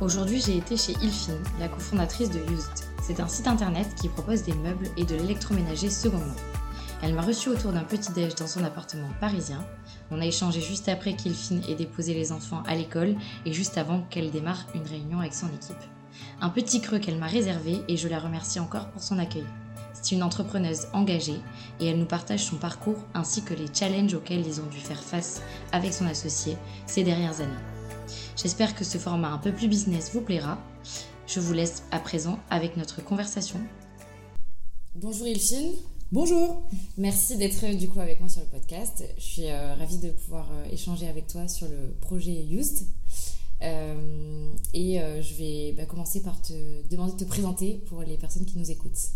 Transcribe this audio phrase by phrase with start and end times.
[0.00, 2.84] Aujourd'hui, j'ai été chez Ilfine, la cofondatrice de Used.
[3.00, 6.34] C'est un site internet qui propose des meubles et de l'électroménager seconde main.
[7.00, 9.64] Elle m'a reçu autour d'un petit déj dans son appartement parisien.
[10.10, 13.14] On a échangé juste après qu'Ilfine ait déposé les enfants à l'école
[13.46, 15.76] et juste avant qu'elle démarre une réunion avec son équipe.
[16.40, 19.46] Un petit creux qu'elle m'a réservé et je la remercie encore pour son accueil.
[19.92, 21.40] C'est une entrepreneuse engagée
[21.78, 25.02] et elle nous partage son parcours ainsi que les challenges auxquels ils ont dû faire
[25.02, 27.73] face avec son associé ces dernières années.
[28.36, 30.58] J'espère que ce format un peu plus business vous plaira.
[31.26, 33.60] Je vous laisse à présent avec notre conversation.
[34.96, 35.72] Bonjour Ilfine.
[36.10, 36.62] Bonjour.
[36.98, 39.04] Merci d'être du coup avec moi sur le podcast.
[39.16, 42.84] Je suis euh, ravie de pouvoir euh, échanger avec toi sur le projet Used.
[43.62, 46.52] Euh, et je vais bah, commencer par te
[46.90, 49.10] demander de te présenter pour les personnes qui nous écoutent.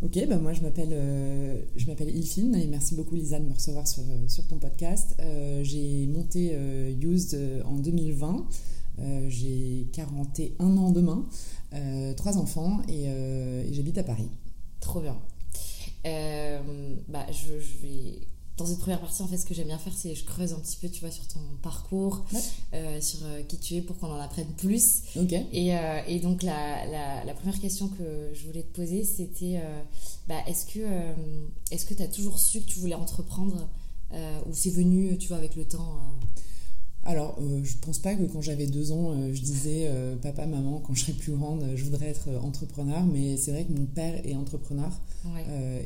[0.00, 4.04] Ok, bah moi je m'appelle euh, Ilfine et merci beaucoup Lisa de me recevoir sur,
[4.04, 5.16] euh, sur ton podcast.
[5.18, 6.56] Euh, j'ai monté
[7.02, 8.46] Used en 2020.
[9.26, 11.26] j'ai 41 ans demain,
[12.16, 13.08] trois enfants et,
[13.72, 14.28] j'habite à Paris.
[14.78, 15.16] Trop bien.
[17.08, 18.20] bah, je vais
[18.58, 20.58] dans cette première partie, en fait, ce que j'aime bien faire, c'est je creuse un
[20.58, 22.24] petit peu, tu vois, sur ton parcours,
[22.74, 25.02] euh, sur euh, qui tu es, pour qu'on en apprenne plus.
[25.52, 29.62] Et, euh, et, donc, la, la, première question que je voulais te poser, c'était
[30.26, 30.80] bah, est-ce que
[31.70, 33.68] est-ce que tu as toujours su que tu voulais entreprendre
[34.12, 36.00] ou c'est venu, tu vois, avec le temps
[37.08, 40.44] alors, euh, je pense pas que quand j'avais deux ans, euh, je disais euh, papa,
[40.44, 43.02] maman, quand je serai plus grande, je voudrais être entrepreneur.
[43.06, 44.90] Mais c'est vrai que mon père est entrepreneur.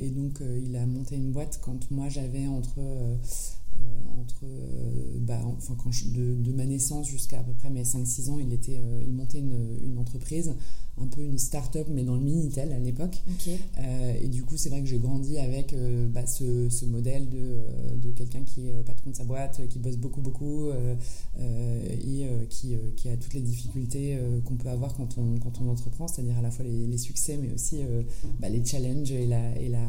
[0.02, 2.80] et donc, il a monté une boîte quand moi j'avais entre
[4.22, 8.38] entre, euh, bah, enfin, quand de, ma naissance jusqu'à à peu près mes 5-6 ans,
[8.38, 10.54] il, était, euh, il montait une, une, entreprise,
[11.00, 13.22] un peu une start-up, mais dans le Minitel à l'époque.
[14.20, 15.74] et du coup, c'est vrai que j'ai grandi avec
[16.12, 17.56] bah, ce, ce, modèle de,
[17.96, 20.70] de quelqu'un qui est patron de sa boîte, qui bosse beaucoup, beaucoup,
[21.38, 26.06] et qui, qui, a toutes les difficultés qu'on peut avoir quand on, quand on entreprend,
[26.08, 27.80] c'est-à-dire à la fois les, les succès, mais aussi
[28.38, 29.58] bah, les challenges et la.
[29.58, 29.86] Et la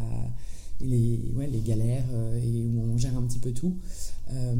[0.81, 3.75] les, ouais, les galères euh, et où on gère un petit peu tout.
[4.31, 4.55] Euh,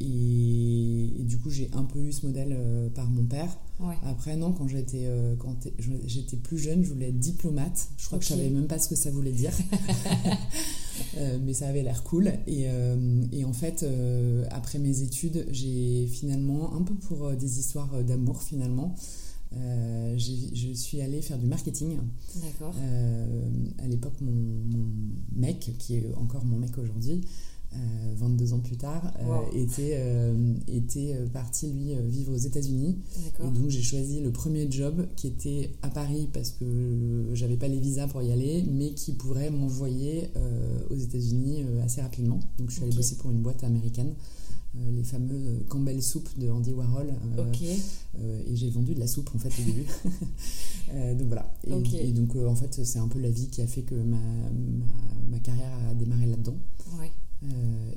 [0.00, 3.56] et, du coup, j'ai un peu eu ce modèle euh, par mon père.
[4.04, 7.88] Après, non, quand j'étais quand j'étais plus jeune, je voulais être diplomate.
[7.96, 9.52] Je crois que je savais même pas ce que ça voulait dire.
[11.42, 12.30] mais ça avait l'air cool.
[12.46, 12.66] Et,
[13.32, 13.86] et, en fait,
[14.50, 18.94] après mes études, j'ai finalement, un peu pour des histoires d'amour finalement,
[19.56, 21.98] euh, je suis allée faire du marketing.
[22.36, 22.74] D'accord.
[22.78, 23.26] Euh,
[23.78, 24.86] à l'époque, mon,
[25.34, 27.22] mec, qui est encore mon mec aujourd'hui,
[28.16, 29.12] 22 euh, ans plus tard,
[29.54, 30.00] était,
[30.68, 32.98] était parti, lui, vivre aux États-Unis.
[33.40, 37.68] Et donc, j'ai choisi le premier job qui était à Paris parce que j'avais pas
[37.68, 40.30] les visas pour y aller, mais qui pourrait m'envoyer
[40.90, 42.40] aux États-Unis assez rapidement.
[42.58, 44.14] Donc, je suis allée bosser pour une boîte américaine.
[44.78, 47.08] Euh, les fameux Campbell Soup de Andy Warhol.
[47.38, 47.52] Euh,
[48.20, 49.84] euh, et j'ai vendu de la soupe en fait au début.
[51.18, 51.52] donc voilà.
[51.64, 54.18] Et, donc en fait c'est un peu la vie qui a fait que ma,
[55.28, 56.56] ma, carrière a démarré là-dedans.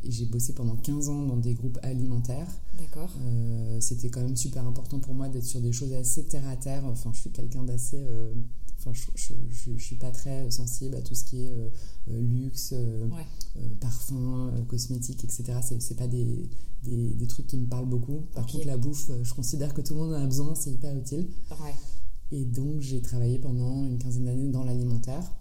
[0.03, 2.47] et j'ai bossé pendant 15 ans dans des groupes alimentaires.
[2.79, 3.11] D'accord.
[3.79, 6.85] C'était quand même super important pour moi d'être sur des choses assez terre à terre.
[6.85, 8.03] Enfin, je suis quelqu'un d'assez
[8.85, 11.69] Enfin, je, ne suis pas très sensible à tout ce qui est euh,
[12.11, 13.07] euh, luxe, euh,
[13.79, 15.59] parfum, cosmétique, etc.
[15.61, 16.49] C'est, c'est pas des,
[16.83, 18.25] des, trucs qui me parlent beaucoup.
[18.33, 20.95] Par contre, la bouffe, je considère que tout le monde en a besoin, c'est hyper
[20.97, 21.27] utile.
[22.31, 25.31] Et donc, j'ai travaillé pendant une quinzaine d'années dans l'alimentaire,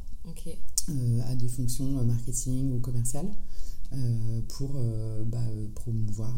[1.27, 3.31] à des fonctions marketing ou commerciales.
[4.49, 4.75] pour
[5.27, 5.39] bah,
[5.75, 6.37] promouvoir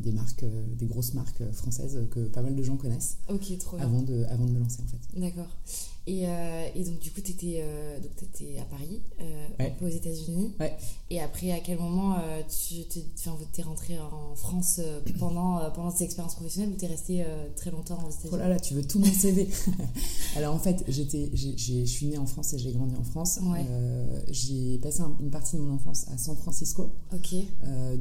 [0.00, 0.44] des marques,
[0.78, 3.18] des grosses marques françaises que pas mal de gens connaissent.
[3.60, 5.20] Trop Avant de, avant de me lancer en fait.
[5.20, 5.56] D'accord.
[6.06, 7.98] Et, euh, et, donc, du coup, tu étais, euh,
[8.60, 10.52] à Paris, euh, un peu aux États-Unis.
[10.60, 10.76] Ouais.
[11.08, 12.16] Et après, à quel moment
[12.48, 14.80] tu es, rentré en France
[15.18, 17.24] pendant, pendant cette expérience professionnelle ou tu es resté
[17.56, 18.30] très longtemps aux États-Unis?
[18.32, 19.48] Oh là là, tu veux tout mon CV
[20.36, 23.38] Alors, en fait, je suis née en France et j'ai grandi en France.
[24.28, 26.92] j'ai passé une partie de mon enfance à San Francisco.
[27.14, 27.34] Ok.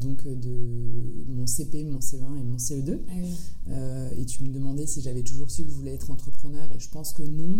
[0.02, 3.00] donc, de mon CP, mon C20 et mon CE2.
[3.08, 4.20] Ah oui.
[4.20, 6.90] et tu me demandais si j'avais toujours su que je voulais être entrepreneur et je
[6.90, 7.56] pense que non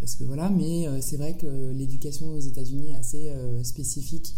[0.00, 4.34] parce que voilà, mais euh, c'est vrai que l'éducation aux États-Unis est assez euh, spécifique,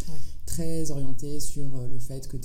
[0.46, 2.36] très orientée sur euh, le fait que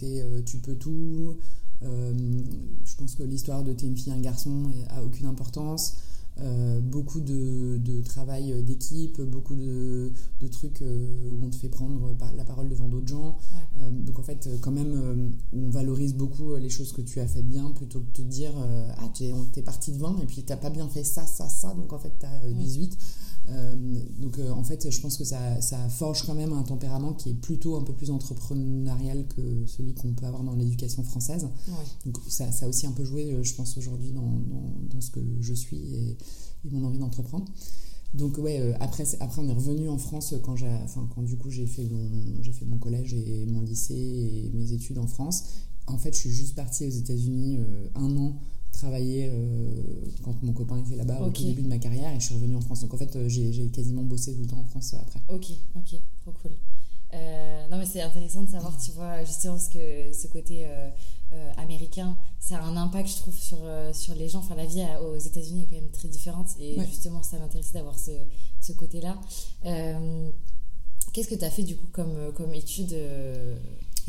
[0.42, 1.38] tu peux tout.
[1.82, 5.96] je pense que l'histoire de t'es une fille, un garçon a aucune importance.
[6.42, 10.12] Euh, beaucoup de, travail d'équipe, beaucoup de,
[10.52, 13.38] trucs euh, où on te fait prendre la parole devant d'autres gens.
[13.78, 17.48] Euh, donc en fait, quand même, on valorise beaucoup les choses que tu as faites
[17.48, 18.54] bien plutôt que de te dire
[18.98, 21.50] Ah, tu es, parti de 20 et puis tu n'as pas bien fait ça, ça,
[21.50, 22.98] ça, donc en fait, tu as 18.
[24.20, 27.34] Donc en fait, je pense que ça, ça, forge quand même un tempérament qui est
[27.34, 31.48] plutôt un peu plus entrepreneurial que celui qu'on peut avoir dans l'éducation française.
[32.06, 35.12] Donc ça, ça, a aussi un peu joué, je pense, aujourd'hui dans, dans, dans, ce
[35.12, 36.18] que je suis et,
[36.66, 37.46] et mon envie d'entreprendre.
[38.14, 41.38] Donc ouais, euh, après, après on est revenu en France quand, j'ai, enfin, quand du
[41.38, 45.08] coup j'ai fait, mon, j'ai fait mon collège et mon lycée et mes études en
[45.08, 45.44] France.
[45.86, 48.40] En fait, je suis juste partie aux États-Unis euh, un an
[48.80, 49.70] travailler euh,
[50.24, 52.62] quand mon copain était là-bas au début de ma carrière et je suis revenue en
[52.62, 52.82] France.
[52.82, 55.20] Donc en fait, j'ai, j'ai quasiment bossé tout le temps en France après.
[55.30, 55.46] Ok,
[55.76, 56.52] ok, trop cool.
[57.72, 60.66] non mais c'est intéressant de savoir, tu vois, justement ce, que, ce côté
[61.32, 64.40] euh, américain, ça a un impact, je trouve, sur, euh, sur les gens.
[64.40, 68.00] Enfin, la vie aux États-Unis est quand même très différente et justement, ça m'intéressait d'avoir
[68.00, 68.12] ce,
[68.60, 69.16] ce côté-là.
[69.66, 70.32] Euh,
[71.14, 72.96] qu'est-ce que tu as fait du coup comme, comme étude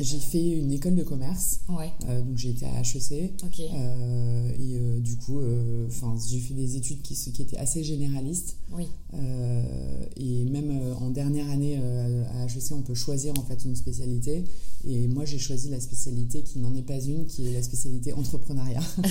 [0.01, 1.61] j'ai fait une école de commerce.
[1.69, 1.91] Ouais.
[2.07, 3.33] Euh, donc j'ai été à HEC.
[3.59, 5.39] Euh, et euh, du coup,
[5.87, 8.57] enfin j'ai fait des études qui, qui étaient assez généralistes.
[8.71, 8.87] Oui.
[10.15, 14.43] et même en dernière année à HEC, on peut choisir en fait une spécialité.
[14.87, 18.13] Et moi, j'ai choisi la spécialité qui n'en est pas une, qui est la spécialité
[18.13, 18.81] entrepreneuriat.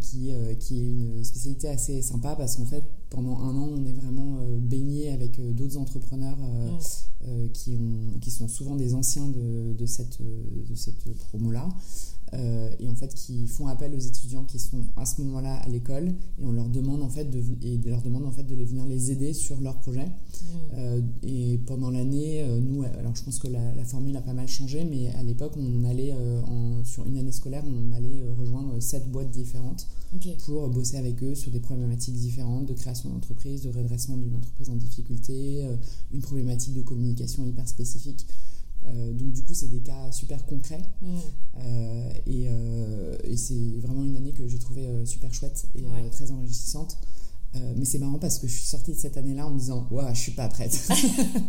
[0.00, 3.92] qui, qui est une spécialité assez sympa parce qu'en fait, pendant un an, on est
[3.92, 7.48] vraiment baigné avec d'autres entrepreneurs mm.
[7.52, 11.68] qui, ont, qui sont souvent des anciens de, de cette, de cette promo-là.
[12.34, 15.68] Euh, et en fait qui font appel aux étudiants qui sont à ce moment-là à
[15.68, 18.64] l'école et on leur demande en fait de, et leur demande en fait de les
[18.64, 20.06] venir les aider sur leur projet.
[20.06, 20.46] Mmh.
[20.74, 24.46] euh, et pendant l'année euh, nous alors je pense que la, formule a pas mal
[24.46, 29.10] changé mais à l'époque on allait en, sur une année scolaire on allait rejoindre sept
[29.10, 29.86] boîtes différentes
[30.44, 34.68] pour bosser avec eux sur des problématiques différentes de création d'entreprise de redressement d'une entreprise
[34.68, 35.66] en difficulté
[36.12, 38.26] une problématique de communication hyper spécifique
[38.88, 40.82] euh, donc du coup, c'est des cas super concrets.
[41.02, 41.16] Mm.
[41.58, 46.98] Euh, euh, et, c'est vraiment une année que j'ai trouvé super chouette et très enrichissante.
[47.76, 50.14] mais c'est marrant parce que je suis sortie de cette année-là en me disant Waouh,
[50.14, 50.88] je suis pas prête.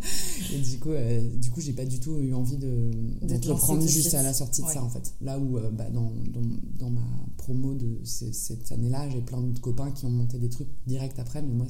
[0.53, 0.91] et du coup,
[1.35, 2.91] du coup j'ai pas du tout eu envie de,
[3.21, 5.13] de prendre juste à la sortie de ça en fait.
[5.21, 6.41] Là où bah, dans, dans,
[6.79, 7.07] dans, ma
[7.37, 11.41] promo de cette année-là, j'ai plein d'autres copains qui ont monté des trucs direct après,
[11.41, 11.67] mais moi,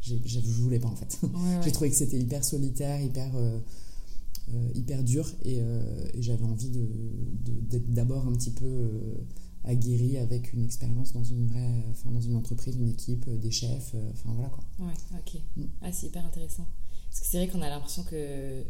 [0.00, 1.18] j'ai, je voulais pas en fait.
[1.64, 3.30] j'ai trouvé que c'était hyper solitaire, hyper.
[4.52, 9.14] Euh, hyper dur euh, et, j'avais envie d'être d'abord un petit peu euh,
[9.64, 13.94] aguerri avec une expérience dans une vraie, enfin dans une entreprise, une équipe, des chefs,
[14.12, 14.62] enfin voilà quoi.
[14.80, 15.40] Ouais, ok.
[15.56, 15.62] Mm.
[15.80, 16.66] Ah, c'est hyper intéressant.
[17.08, 18.64] Parce que c'est vrai qu'on a l'impression que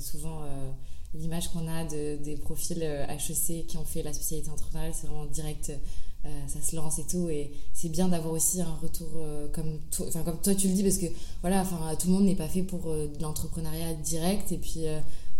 [0.00, 0.42] souvent
[1.14, 5.26] l'image qu'on a de, des profils HEC qui ont fait la spécialité entrepreneuriale, c'est vraiment
[5.26, 5.70] direct.
[6.48, 9.22] ça se lance et tout et c'est bien d'avoir aussi un retour
[9.52, 11.06] comme toi, enfin comme toi tu le dis parce que
[11.42, 14.86] voilà enfin tout le monde n'est pas fait pour l'entrepreneuriat direct et puis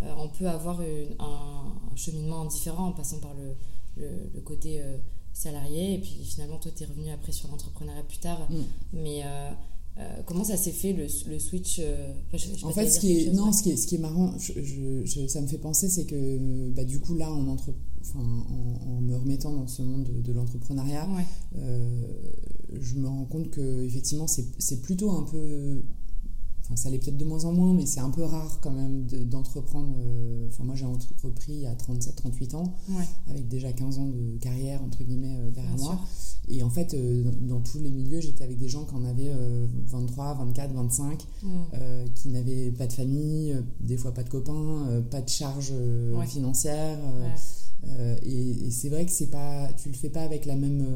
[0.03, 3.55] euh, on peut avoir un, cheminement différent en passant par le,
[4.35, 4.97] le, côté euh,
[5.35, 8.49] salarié et puis finalement toi tu es revenu après sur l'entrepreneuriat plus tard.
[8.49, 8.55] Mm.
[8.95, 11.81] mais euh, comment ça s'est fait le, le switch
[12.63, 15.43] En fait, ce qui, est, non, ce, qui est, ce qui est marrant, je, ça
[15.43, 17.75] me fait penser, c'est que bah, du coup, là, en, entre,
[18.15, 21.07] en, me remettant dans ce monde de, l'entrepreneuriat,
[21.55, 25.83] je me rends compte que effectivement, c'est plutôt un peu
[26.77, 29.97] ça l'est peut-être de moins en moins, mais c'est un peu rare quand même d'entreprendre.
[29.99, 32.75] Euh, enfin, moi, j'ai entrepris à 37-38 ans,
[33.29, 35.99] avec déjà 15 ans de carrière, entre guillemets, euh, derrière moi.
[36.49, 39.33] Et en fait, euh, dans tous les milieux, j'étais avec des gens qui en avaient
[39.87, 41.27] 23, 24, 25,
[42.15, 45.73] qui n'avaient pas de famille, des fois pas de copains, pas de charges
[46.27, 46.99] financières.
[48.23, 50.87] et, c'est vrai que c'est pas, tu le fais pas avec la même.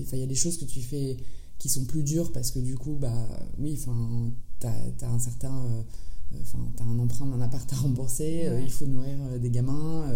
[0.00, 1.16] Enfin, il y a des choses que tu fais
[1.62, 5.64] qui sont plus dures parce que du coup, bah oui, enfin tu as, un certain.
[5.64, 5.82] Euh,
[6.40, 9.48] enfin, tu as un emprunt d'un appart à rembourser, euh, il faut nourrir euh, des
[9.48, 10.10] gamins,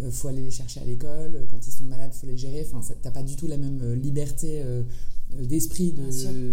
[0.00, 2.66] il faut aller les chercher à l'école, quand ils sont malades, il faut les gérer.
[2.66, 4.60] Enfin, tu n'as pas du tout la même liberté
[5.38, 6.06] d'esprit de,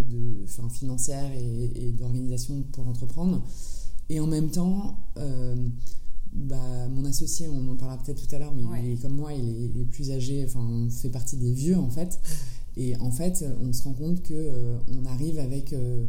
[0.03, 3.41] de, financière et, d'organisation pour entreprendre.
[4.09, 4.99] Et en même temps,
[6.33, 9.33] bah, mon associé, on en parlera peut-être tout à l'heure, mais il est comme moi,
[9.33, 12.19] il est, plus âgé, enfin, on fait partie des vieux en fait.
[12.77, 16.05] Et en fait, on se rend compte que euh, on arrive avec euh,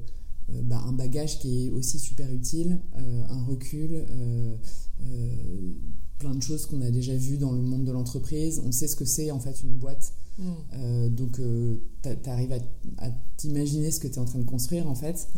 [0.50, 2.80] euh, bah, un bagage qui est aussi super utile,
[3.28, 4.04] un recul,
[6.18, 8.60] plein de choses qu'on a déjà vues dans le monde de l'entreprise.
[8.64, 10.50] On sait ce que c'est en fait une boîte Mm.
[10.74, 12.52] Euh, donc, euh, tu arrives
[12.98, 15.28] à, t'imaginer ce que tu es en train de construire, en fait.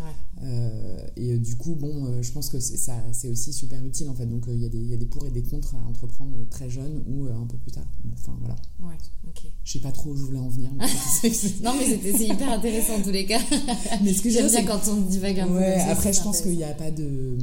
[0.43, 4.27] Euh, et du coup, bon, je pense que c'est aussi super utile, en fait.
[4.27, 7.27] Donc, il y, y, a des pour et des contre à entreprendre très jeune ou
[7.27, 7.87] un peu plus tard.
[8.13, 8.57] Enfin, voilà.
[8.81, 9.51] Ouais, ok.
[9.65, 10.71] Je sais pas trop où je voulais en venir.
[11.63, 13.41] non, mais c'est hyper intéressant en tous les cas.
[14.03, 15.91] mais ce que j'aime bien quand on divague un peu.
[15.91, 17.37] après, je pense qu'il n'y a pas de.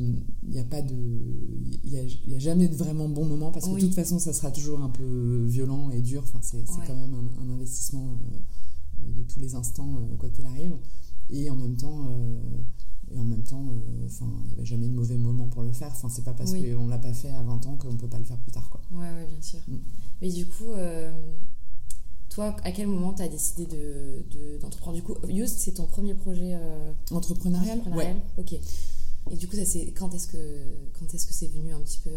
[0.44, 0.96] Il n'y a pas de.
[1.84, 4.34] Il n'y a, a, jamais de vraiment bon moment parce que de toute façon, ça
[4.34, 6.24] sera toujours un peu violent et dur.
[6.24, 10.76] Enfin, c'est quand même un investissement euh, de tous les instants, euh, quoi qu'il arrive.
[11.30, 12.40] Et en même temps, euh,
[13.14, 13.66] et en même temps,
[14.06, 15.90] enfin, il n'y avait jamais de mauvais moment pour le faire.
[15.92, 18.26] Enfin, c'est pas parce qu'on l'a pas fait à 20 ans qu'on peut pas le
[18.26, 18.82] faire plus tard, quoi.
[18.92, 19.60] Ouais, ouais, bien sûr.
[19.68, 19.76] Mm.
[20.22, 20.74] Mais du coup,
[22.30, 23.68] toi, à quel moment tu as décidé
[24.62, 26.58] d'entreprendre de, Du coup, Use, c'est ton premier projet
[27.12, 28.16] entrepreneurial, entrepreneurial Ouais.
[28.38, 28.60] Ok.
[29.32, 30.38] Et du coup, ça, c'est quand est-ce que
[31.00, 32.12] quand est-ce que c'est venu un petit peu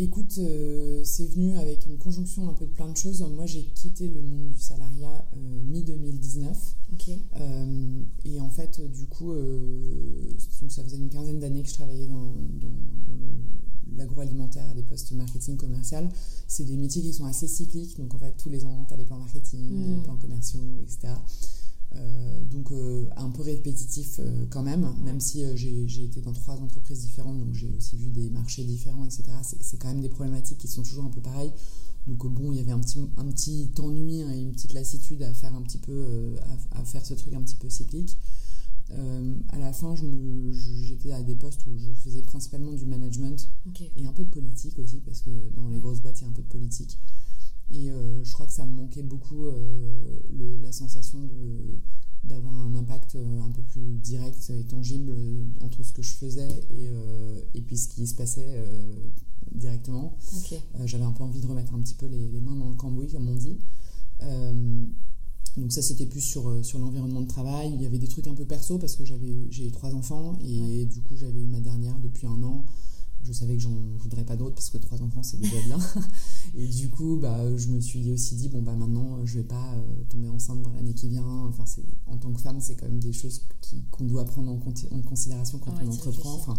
[0.00, 3.20] Écoute, euh, c'est venu avec une conjonction un peu de plein de choses.
[3.34, 6.46] Moi, j'ai quitté le monde du salariat euh, mi-2019.
[7.40, 9.32] Euh, et en fait, du coup,
[10.68, 12.32] ça faisait une quinzaine d'années que je travaillais dans,
[13.96, 16.08] l'agroalimentaire à des postes marketing commercial.
[16.46, 17.98] C'est des métiers qui sont assez cycliques.
[17.98, 20.02] Donc, en fait, tous les ans, tu as les plans marketing, les hmm.
[20.04, 21.14] plans commerciaux, etc.
[21.98, 26.54] Euh, donc euh, un peu répétitif euh, quand même, même si j'ai été dans trois
[26.56, 29.24] entreprises différentes, donc j'ai aussi vu des marchés différents, etc.
[29.42, 31.52] C'est quand même des problématiques qui sont toujours un peu pareilles.
[32.06, 35.34] Donc bon, il y avait un petit, un petit ennui et une petite lassitude à
[35.34, 36.36] faire un petit peu,
[36.72, 38.16] à, faire ce truc un petit peu cyclique.
[38.90, 43.50] à la fin, j'étais à des postes où je faisais principalement du management
[43.96, 46.30] et un peu de politique aussi, parce que dans les grosses boîtes, il y a
[46.30, 46.98] un peu de politique.
[47.70, 50.18] Et euh, je crois que ça me manquait beaucoup euh,
[50.62, 51.78] la sensation de
[52.24, 55.12] d'avoir un impact euh, un peu plus direct et tangible
[55.60, 56.90] entre ce que je faisais et,
[57.54, 58.64] et puis ce qui se passait
[59.52, 60.18] directement.
[60.84, 63.08] J'avais un peu envie de remettre un petit peu les, les, mains dans le cambouis,
[63.08, 63.56] comme on dit.
[65.56, 67.72] donc ça, c'était plus sur, sur l'environnement de travail.
[67.72, 71.00] Il y avait des trucs un peu perso parce que j'ai trois enfants et du
[71.00, 72.66] coup, j'avais eu ma dernière depuis un an
[73.22, 75.78] je savais que j'en voudrais pas d'autres parce que trois enfants c'est déjà bien.
[76.54, 79.74] Et du coup bah je me suis aussi dit bon bah maintenant je vais pas
[79.74, 81.46] euh, tomber enceinte dans l'année qui vient.
[81.48, 83.42] Enfin c'est en tant que femme c'est quand même des choses
[83.90, 86.34] qu'on doit prendre en, en, considération quand on entreprend.
[86.34, 86.54] enfin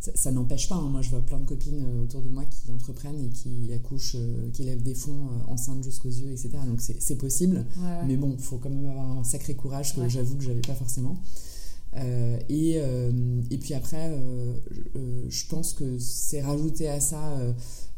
[0.00, 0.88] ça, n'empêche pas hein.
[0.90, 4.16] moi je vois plein de copines euh, autour de moi qui entreprennent et qui accouchent
[4.16, 7.66] euh, qui lèvent des fonds enceintes jusqu'aux yeux etc donc c'est possible.
[8.06, 11.16] Mais bon faut quand même avoir un sacré courage que j'avoue que j'avais pas forcément
[11.96, 14.54] euh, et, euh, et, puis après, euh,
[15.28, 17.38] je pense que c'est rajouté à ça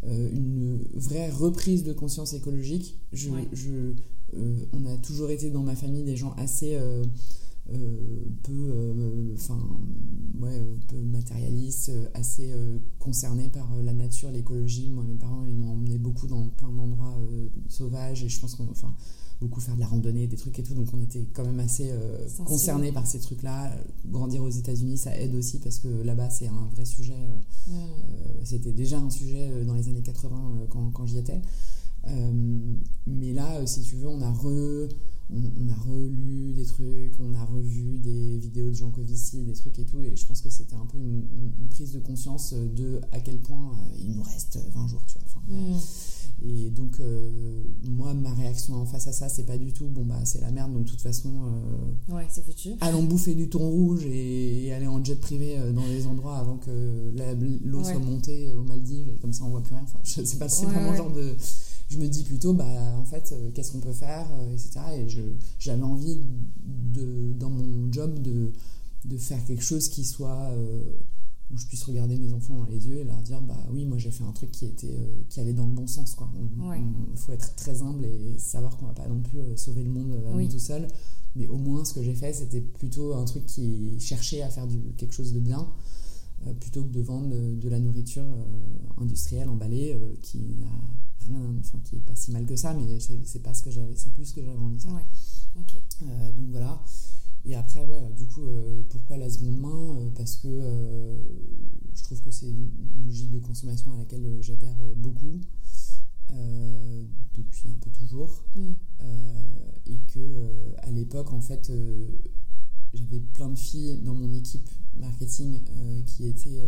[0.07, 2.99] une vraie reprise de conscience écologique.
[3.13, 3.95] Je, je
[4.73, 6.77] on a toujours été dans ma famille des gens assez
[8.43, 9.59] peu, enfin,
[10.41, 12.53] ouais, peu matérialistes, assez
[12.99, 14.91] concernés par la nature, l'écologie.
[14.91, 17.17] Moi, mes parents, ils m'ont emmené beaucoup dans plein d'endroits
[17.69, 18.95] sauvages et je pense qu'on, enfin,
[19.45, 20.75] beaucoup faire de la randonnée, des trucs et tout.
[20.75, 23.71] Donc on était quand même assez euh, concernés par ces trucs-là.
[24.07, 27.15] Grandir aux États-Unis, ça aide aussi parce que là-bas, c'est un vrai sujet.
[27.15, 27.75] Euh, mm.
[27.75, 31.41] euh, c'était déjà un sujet dans les années 80 quand, quand j'y étais.
[33.07, 34.89] mais là, si tu veux, on a re
[35.31, 39.79] on, a relu des trucs, on a revu des vidéos de Jean Covici, des trucs
[39.79, 41.25] et tout, et je pense que c'était un peu une,
[41.71, 45.43] prise de conscience de à quel point il nous reste 20 jours, tu vois.
[45.49, 45.79] Mm.
[46.47, 50.05] Et donc, euh, moi, ma réaction en face à ça, c'est pas du tout, bon,
[50.05, 52.75] bah, c'est la merde, donc de toute façon, euh, ouais, c'est foutu.
[52.83, 56.59] allons bouffer du thon rouge et, aller en jet privé euh, dans les endroits avant
[56.59, 56.71] que
[57.65, 59.85] l'eau soit montée aux Maldives, et comme ça, on voit plus rien.
[59.85, 61.35] Enfin, je sais pas, c'est vraiment genre de.
[61.89, 62.67] Je me dis plutôt, bah,
[62.99, 64.81] en fait, qu'est-ce qu'on peut faire, etc.
[64.99, 65.07] Et
[65.59, 66.19] j'avais envie,
[66.93, 68.53] de, dans mon job, de,
[69.05, 70.51] de faire quelque chose qui soit
[71.51, 73.99] où je puisse regarder mes enfants dans les yeux et leur dire bah oui moi
[73.99, 76.31] j'ai fait un truc qui était euh, qui allait dans le bon sens quoi.
[76.37, 79.91] Il faut être très humble et savoir qu'on va pas non plus euh, sauver le
[79.91, 80.89] monde à nous tout seul.
[81.37, 84.67] Mais au moins ce que j'ai fait c'était plutôt un truc qui cherchait à faire
[84.67, 85.69] du quelque chose de bien
[86.47, 88.25] euh, plutôt que de vendre de, la nourriture
[88.99, 90.69] industrielle emballée qui n'a
[91.27, 93.97] rien enfin qui est pas si mal que ça mais c'est pas ce que j'avais
[93.97, 94.93] c'est plus ce que j'avais envie de faire.
[95.57, 96.81] Donc voilà
[97.47, 101.17] et après, ouais, du coup, euh, pourquoi la seconde main euh, Parce que euh,
[101.95, 102.71] je trouve que c'est une
[103.05, 105.41] logique de consommation à laquelle j'adhère beaucoup.
[107.35, 108.45] depuis un peu toujours.
[108.57, 108.73] Mm.
[109.87, 111.71] et que à l'époque, en fait,
[112.95, 115.61] j'avais plein de filles dans mon équipe marketing
[116.07, 116.63] qui étaient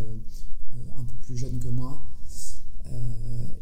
[0.97, 2.01] un peu plus jeunes que moi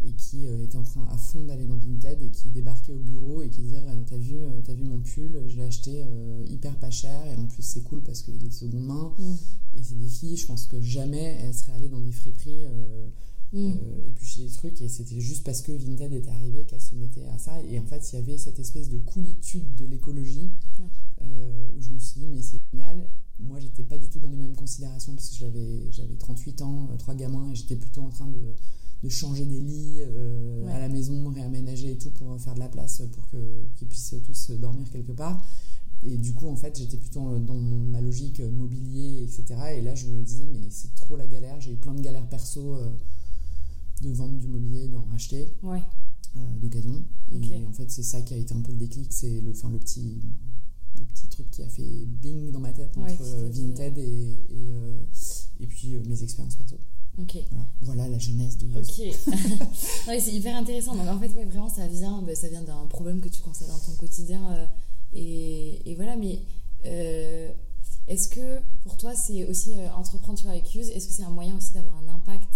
[0.06, 3.00] et qui euh, était en train à fond d'aller dans Vinted et qui débarquait au
[3.00, 4.36] bureau et qui disait euh, T'as vu,
[4.68, 6.04] as vu mon pull Je l'ai acheté
[6.48, 9.14] hyper pas cher et en plus c'est cool parce qu'il est de seconde main.
[9.18, 9.36] Mm.
[9.76, 12.66] Et c'est des filles, je pense que jamais elles seraient allées dans des friperies.
[13.54, 13.74] Mm.
[14.08, 16.96] et puis chez des trucs et c'était juste parce que Vinted était arrivé qu'elles se
[16.96, 20.52] mettaient à ça et en fait il y avait cette espèce de coolitude de l'écologie
[21.22, 23.08] où je me suis dit mais c'est génial
[23.40, 26.90] moi j'étais pas du tout dans les mêmes considérations parce que j'avais j'avais 38 ans
[26.98, 28.56] trois gamins et j'étais plutôt en train de
[29.04, 32.70] de changer des lits euh, à la maison, réaménager et tout pour faire de la
[32.70, 35.46] place pour qu'ils puissent tous dormir quelque part.
[36.04, 39.56] Et du coup, en fait, j'étais plutôt dans ma logique mobilier, etc.
[39.78, 41.60] Et là, je me disais, mais c'est trop la galère.
[41.60, 42.90] J'ai eu plein de galères perso euh,
[44.02, 45.82] de vendre du mobilier, d'en racheter ouais.
[46.38, 47.04] Euh, d'occasion.
[47.32, 49.12] Et en fait, c'est ça qui a été un peu le déclic.
[49.12, 50.22] C'est le, enfin, le petit
[50.98, 54.74] le petit truc qui a fait bing dans ma tête entre Vinted et, et,
[55.60, 56.78] et, puis mes expériences perso.
[57.22, 57.38] Ok.
[57.82, 58.92] Voilà, la jeunesse de Yoast.
[59.00, 59.38] Ok.
[60.20, 60.96] c'est hyper intéressant.
[60.96, 63.70] Donc en fait, ouais, vraiment, ça vient, bah, ça vient d'un problème que tu constates
[63.70, 64.42] dans ton quotidien.
[64.52, 64.66] Euh,
[65.14, 66.42] et, et, voilà, mais
[66.86, 67.50] euh,
[68.08, 71.24] est-ce que pour toi, c'est aussi euh, entreprendre tu vois, avec Use, est-ce que c'est
[71.24, 72.50] un moyen aussi d'avoir un impact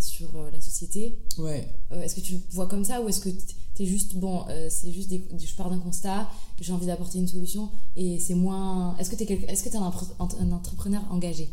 [0.00, 1.18] sur la société?
[1.38, 1.66] Ouais.
[1.90, 4.92] est-ce que tu le vois comme ça ou est-ce que tu es juste, bon, c'est
[4.92, 6.30] juste, des, je pars d'un constat,
[6.60, 8.94] j'ai envie d'apporter une solution et c'est moins.
[8.98, 11.50] Est-ce que tu es, est -ce que es un, un entrepreneur engagé?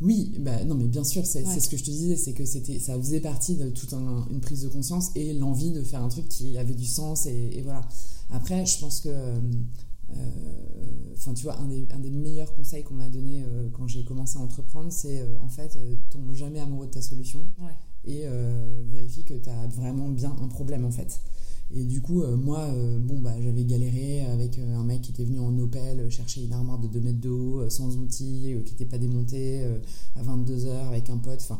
[0.00, 2.78] Oui, bah, non, mais bien sûr, c'est ce que je te disais, c'est que c'était,
[2.78, 6.28] ça faisait partie de toute une prise de conscience et l'envie de faire un truc
[6.28, 7.82] qui avait du sens et, voilà.
[8.30, 9.40] Après, je pense que, euh,
[11.14, 14.02] enfin, tu vois, un des, un des, meilleurs conseils qu'on m'a donné euh, quand j'ai
[14.04, 15.78] commencé à entreprendre, c'est euh, en fait,
[16.10, 17.46] tombe jamais amoureux de ta solution
[18.06, 18.24] et
[18.90, 21.20] vérifie que tu as vraiment bien un problème en fait.
[21.76, 25.10] Et du coup, euh, moi, euh, bon, bah, j'avais galéré avec euh, un mec qui
[25.10, 28.72] était venu en Opel chercher une armoire de 2 mètres de haut, sans outils, qui
[28.72, 29.64] n'était pas démontée,
[30.14, 31.40] à 22 heures avec un pote.
[31.40, 31.58] Enfin,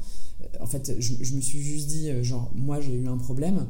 [0.60, 3.66] en fait, je, je, me suis juste dit, genre, moi, j'ai eu un problème.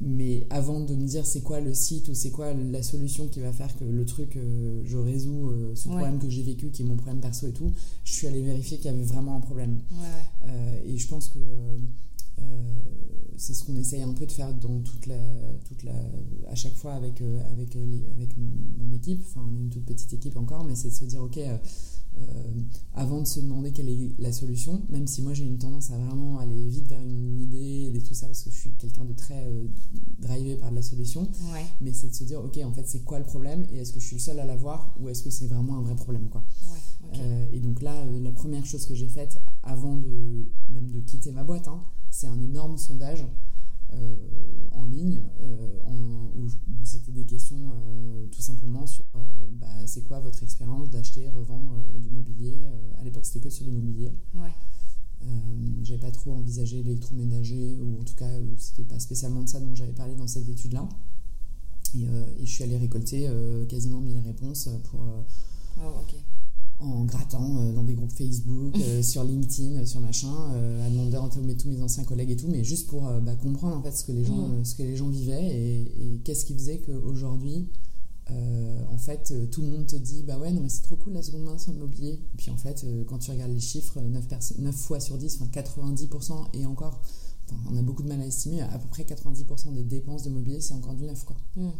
[0.00, 3.38] Mais avant de me dire c'est quoi le site ou c'est quoi la solution qui
[3.38, 4.36] va faire que le truc,
[4.84, 7.72] je résous ce problème que j'ai vécu, qui est mon problème perso et tout,
[8.02, 9.78] je suis allée vérifier qu'il y avait vraiment un problème.
[10.84, 11.38] et je pense que
[13.36, 15.18] c'est ce qu'on essaye un peu de faire dans toute la,
[15.66, 15.94] toute la,
[16.48, 19.20] à chaque fois avec, euh, avec, euh, les, avec mon équipe.
[19.26, 21.58] Enfin, on est une toute petite équipe encore, mais c'est de se dire, ok, euh,
[22.94, 25.98] avant de se demander quelle est la solution, même si moi j'ai une tendance à
[25.98, 29.14] vraiment aller vite vers une idée et tout ça, parce que je suis quelqu'un de
[29.14, 29.44] très
[30.20, 31.28] drivé par la solution,
[31.80, 33.98] mais c'est de se dire, ok, en fait, c'est quoi le problème et est-ce que
[33.98, 36.44] je suis le seul à l'avoir ou est-ce que c'est vraiment un vrai problème, quoi.
[37.52, 41.42] et donc là, la première chose que j'ai faite avant de même de quitter ma
[41.42, 41.82] boîte, hein,
[42.14, 43.24] c'est un énorme sondage
[43.92, 44.16] euh,
[44.70, 45.78] en ligne euh,
[46.36, 46.48] où,
[46.84, 49.04] c'était des questions euh, tout simplement sur
[49.52, 52.54] bah, c'est quoi votre expérience d'acheter, revendre du mobilier.
[53.00, 54.12] à l'époque, c'était que sur du mobilier.
[54.34, 54.52] Ouais.
[55.82, 59.74] j'avais pas trop envisagé l'électroménager, ou en tout cas, c'était pas spécialement de ça dont
[59.74, 60.88] j'avais parlé dans cette étude-là.
[61.96, 62.06] Et,
[62.40, 63.28] je suis allée récolter
[63.68, 65.00] quasiment 1000 réponses pour,
[65.78, 66.04] oh,
[66.84, 70.32] en grattant euh, dans des groupes Facebook, euh, sur LinkedIn, euh, sur machin,
[70.84, 73.82] à demander à tous mes anciens collègues et tout, mais juste pour bah, comprendre en
[73.82, 74.64] fait ce que les gens, mm.
[74.64, 77.68] ce que les gens vivaient et, qu'est-ce qui faisait qu'aujourd'hui,
[78.30, 81.22] en fait, tout le monde te dit bah ouais, non mais c'est trop cool la
[81.22, 82.12] seconde main sur le mobilier.
[82.12, 84.24] Et puis en fait, quand tu regardes les chiffres, 9,
[84.58, 87.02] 9 fois sur 10, enfin 90% et encore,
[87.70, 90.60] on a beaucoup de mal à estimer, à peu près 90% des dépenses de mobilier,
[90.60, 91.36] c'est encore du neuf quoi.
[91.56, 91.70] Mm.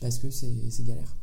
[0.00, 1.16] Parce que c'est galère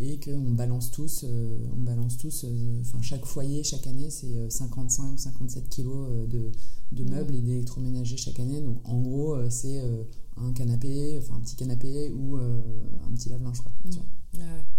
[0.00, 4.50] et qu'on balance tous, euh, on balance tous, euh, enfin chaque foyer chaque année c'est
[4.50, 6.50] 55, euh, 57 kilos de,
[6.92, 8.60] de meubles et d'électroménagers chaque année.
[8.60, 9.82] Donc en gros c'est
[10.36, 13.72] un canapé, enfin un petit canapé ou un petit lave-linge quoi.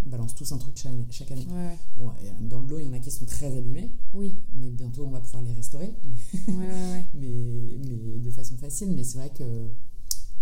[0.06, 0.76] On balance tous un truc
[1.10, 1.48] chaque, année.
[1.96, 3.90] Bon, dans le lot, il y en a qui sont très abîmés.
[4.14, 4.36] Oui.
[4.54, 5.94] Mais bientôt, on va pouvoir les restaurer.
[6.48, 8.92] Mais, mais, mais, de façon facile.
[8.92, 9.70] Mais c'est vrai que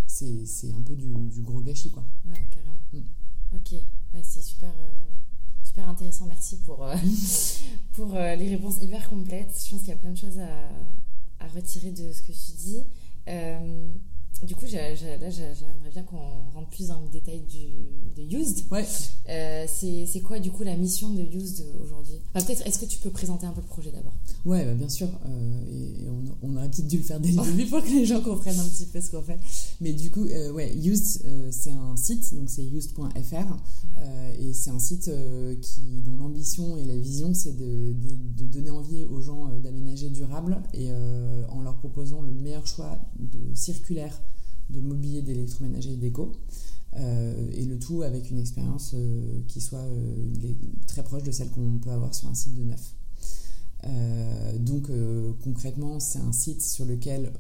[0.08, 2.04] c'est un peu du, du, gros gâchis, quoi.
[2.26, 2.82] Ouais, carrément.
[2.94, 3.21] Mm.
[3.54, 3.76] Ok
[4.24, 6.26] c'est super, euh, super intéressant.
[6.28, 6.96] Merci pour, euh,
[7.94, 9.62] pour euh, les réponses hyper complètes.
[9.66, 12.52] Je pense qu'il y a plein de choses à, à, retirer de ce que tu
[12.58, 12.84] dis.
[14.44, 16.18] Du coup, là, j'aimerais bien qu'on
[16.54, 17.68] rentre plus dans le détail du,
[18.16, 18.66] de Used.
[18.72, 18.86] Ouais.
[19.30, 22.16] Euh, c'est quoi, du coup, la mission de Used aujourd'hui?
[22.34, 24.14] Peut-être, est-ce que tu peux présenter un peu le projet d'abord?
[24.46, 25.08] Ouais, bah, bien sûr.
[25.08, 26.08] Euh, et
[26.42, 28.68] on, aurait peut-être dû le faire dès le début pour que les gens comprennent un
[28.68, 29.38] petit peu ce qu'on fait.
[29.80, 33.58] Mais du coup, euh, ouais, Used, c'est un site, donc c'est used.fr.
[34.40, 35.12] et c'est un site
[35.62, 40.62] qui, dont l'ambition et la vision, c'est de, de, donner envie aux gens d'aménager durable
[40.74, 40.90] et
[41.50, 44.22] en leur proposant le meilleur choix de circulaire
[44.72, 46.32] de mobilier d'électroménager et d'éco.
[46.98, 50.54] Euh, et le tout avec une expérience euh, qui soit euh,
[50.88, 52.96] très proche de celle qu'on peut avoir sur un site de neuf.
[54.60, 54.92] donc
[55.44, 57.32] concrètement, c'est un site sur lequel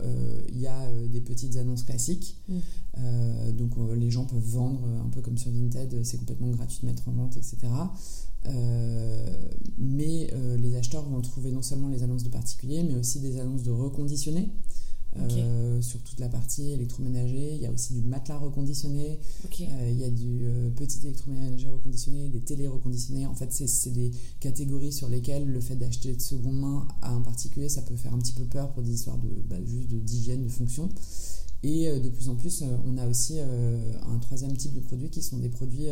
[0.51, 2.37] il y a des petites annonces classiques.
[2.49, 3.51] Mm.
[3.53, 7.07] donc les gens peuvent vendre un peu comme sur Vinted, c'est complètement gratuit de mettre
[7.09, 7.57] en vente, etc.
[9.77, 13.63] mais les acheteurs vont trouver non seulement les annonces de particuliers, mais aussi des annonces
[13.63, 14.49] de reconditionnés.
[15.19, 17.55] Euh, sur toute la partie électroménager.
[17.55, 21.69] Il y a aussi du matelas reconditionné, euh, il y a du euh, petit électroménager
[21.69, 23.25] reconditionné, des télés reconditionnées.
[23.25, 27.21] En fait, c'est des catégories sur lesquelles le fait d'acheter de seconde main à un
[27.21, 30.43] particulier, ça peut faire un petit peu peur pour des histoires de, bah, juste d'hygiène,
[30.43, 30.89] de, fonction.
[31.63, 35.37] Et de plus en plus, on a aussi un troisième type de produits qui sont
[35.37, 35.87] des produits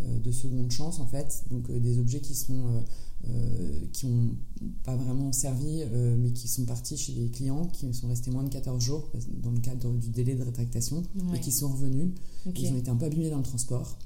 [0.00, 1.44] de seconde chance, en fait.
[1.50, 2.82] Donc des objets qui sont
[3.28, 4.36] euh, qui n'ont
[4.84, 8.44] pas vraiment servi, euh, mais qui sont partis chez des clients, qui sont restés moins
[8.44, 9.10] de 14 jours
[9.42, 11.02] dans le cadre du délai de rétractation,
[11.34, 12.10] et qui sont revenus.
[12.54, 13.98] Ils ont été un peu abîmés dans le transport.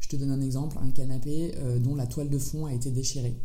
[0.00, 2.90] Je te donne un exemple, un canapé euh, dont la toile de fond a été
[2.90, 3.36] déchirée.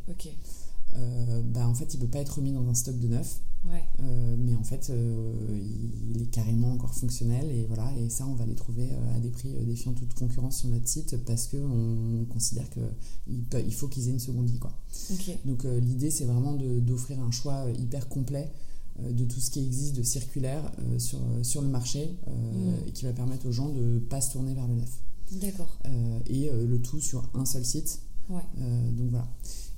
[1.46, 3.40] Bah, en fait, il ne peut pas être remis dans un stock de neuf.
[4.00, 5.34] Euh, mais en fait, euh,
[6.10, 7.92] il est carrément encore fonctionnel et voilà.
[7.98, 10.88] Et ça, on va les trouver euh, à des prix défiant toute concurrence sur notre
[10.88, 12.82] site parce que on considère que
[13.28, 14.74] il, faut qu'ils aient une seconde vie, quoi.
[15.46, 18.52] Donc l'idée, c'est vraiment d'offrir un choix hyper complet
[19.10, 22.88] de tout ce qui existe de circulaire sur, sur le marché mm.
[22.88, 25.00] et qui va permettre aux gens de ne pas se tourner vers le neuf.
[25.42, 25.80] D'accord.
[26.28, 28.02] et le tout sur un seul site.
[28.30, 29.28] donc voilà.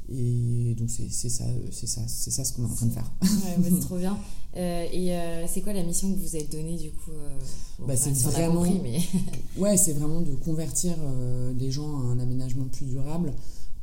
[0.10, 3.12] Et donc c'est ça, c'est ça, c'est ça ce qu'on est en train de faire.
[3.22, 4.18] Ouais, c'est trop bien.
[4.58, 7.96] Euh, et euh, c'est quoi la mission que vous avez donnée du coup euh, bah,
[7.98, 9.00] C'est vraiment, mais...
[9.58, 10.96] ouais, c'est vraiment de convertir
[11.58, 13.34] les gens à un aménagement plus durable.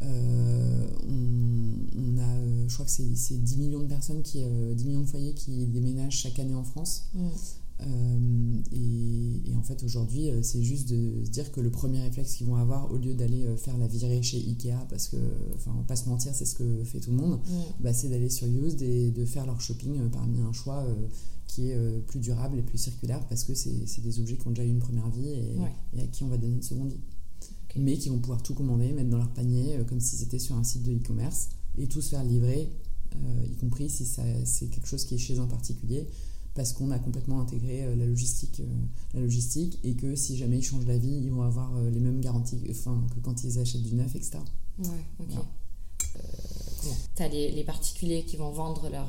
[0.01, 0.07] on,
[1.99, 5.35] on, a, je crois que c'est 10 millions de personnes qui, 10 millions de foyers
[5.35, 7.05] qui déménagent chaque année en France.
[7.15, 7.29] Mm.
[7.87, 12.35] Euh, et, en fait, aujourd'hui, euh, c'est juste de se dire que le premier réflexe
[12.35, 15.17] qu'ils vont avoir, au lieu d'aller euh, faire la virée chez Ikea, parce que,
[15.55, 17.41] enfin, pas se mentir, c'est ce que fait tout le monde,
[17.81, 20.87] bah, c'est d'aller sur Used et de faire leur shopping parmi un choix
[21.47, 24.65] qui est plus durable et plus circulaire, parce que c'est des objets qui ont déjà
[24.65, 27.01] eu une première vie et, à qui on va donner une seconde vie.
[27.77, 30.65] Mais qui vont pouvoir tout commander, mettre dans leur panier, comme si c'était sur un
[30.65, 32.73] site de e-commerce, et tout se faire livrer,
[33.45, 36.09] y compris si c'est quelque chose qui est chez un particulier
[36.55, 38.67] parce qu'on a complètement intégré euh, la logistique, euh,
[39.15, 42.21] la logistique et que si jamais ils changent d'avis, ils vont avoir euh, les mêmes
[42.21, 44.39] garanties enfin, que quand ils achètent du neuf, etc.
[44.79, 44.89] Ouais,
[45.21, 45.45] ok.
[47.17, 49.07] tu as les, particuliers qui vont vendre leur,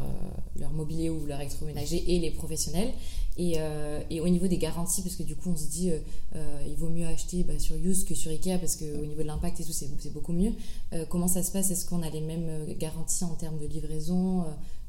[0.57, 2.93] leur mobilier ou leur électroménager et les professionnels.
[3.35, 3.57] Et,
[4.11, 5.89] et, au niveau des garanties, parce que du coup on se dit
[6.67, 9.59] il vaut mieux acheter bah, sur Use que sur Ikea parce qu'au niveau de l'impact
[9.61, 10.51] et tout c'est beaucoup mieux.
[11.09, 11.71] comment ça se passe?
[11.71, 14.45] Est-ce qu'on a les mêmes garanties en termes de livraison?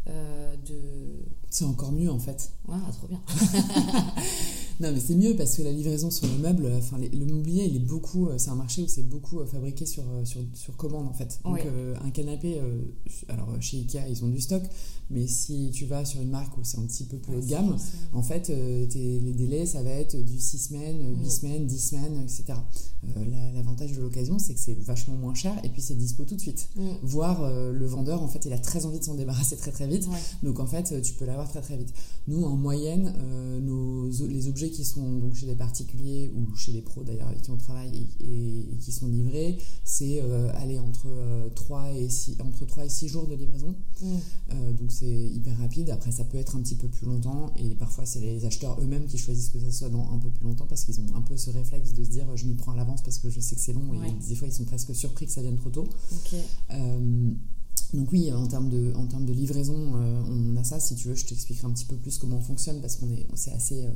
[0.06, 2.50] De c'est encore mieux en fait.
[2.66, 3.20] Ouais, trop bien.
[4.80, 7.76] non, mais c'est mieux parce que la livraison sur le meuble, enfin, le mobilier, il
[7.76, 10.76] est beaucoup, euh, c'est un marché où c'est beaucoup euh, fabriqué sur, euh, sur, sur,
[10.76, 11.38] commande en fait.
[11.44, 11.64] Donc,
[12.04, 12.60] un canapé,
[13.28, 14.64] alors chez Ikea, ils ont du stock,
[15.10, 17.46] mais si tu vas sur une marque où c'est un petit peu plus haut de
[17.46, 17.76] gamme,
[18.12, 21.30] en fait, les délais, ça va être du 6 semaines, 8 mm.
[21.30, 22.58] semaines, 10 semaines, etc.
[23.54, 26.40] L'avantage de l'occasion, c'est que c'est vachement moins cher et puis c'est dispo tout de
[26.40, 26.68] suite.
[26.74, 26.88] Mm.
[27.02, 29.93] Voire le vendeur, en fait, il a très envie de s'en débarrasser très très vite.
[30.42, 31.92] Donc, en fait, tu peux l'avoir très très vite.
[32.26, 36.72] Nous, en moyenne, euh, nos, les objets qui sont donc chez les particuliers ou chez
[36.72, 41.06] les pros d'ailleurs avec qui on travaille et, qui sont livrés, c'est euh, aller entre,
[41.54, 43.74] 3 euh, et 6, entre 3 et 6 jours de livraison.
[44.00, 44.16] Mm.
[44.78, 45.90] donc c'est hyper rapide.
[45.90, 49.06] Après, ça peut être un petit peu plus longtemps et parfois c'est les acheteurs eux-mêmes
[49.06, 51.36] qui choisissent que ça soit dans un peu plus longtemps parce qu'ils ont un peu
[51.36, 53.60] ce réflexe de se dire je m'y prends à l'avance parce que je sais que
[53.60, 55.86] c'est long et des fois ils sont presque surpris que ça vienne trop tôt.
[57.94, 60.80] Donc oui, en termes de, en termes de livraison, euh, on a ça.
[60.80, 63.24] Si tu veux, je t'expliquerai un petit peu plus comment on fonctionne parce qu'on est,
[63.34, 63.90] c'est assez, euh,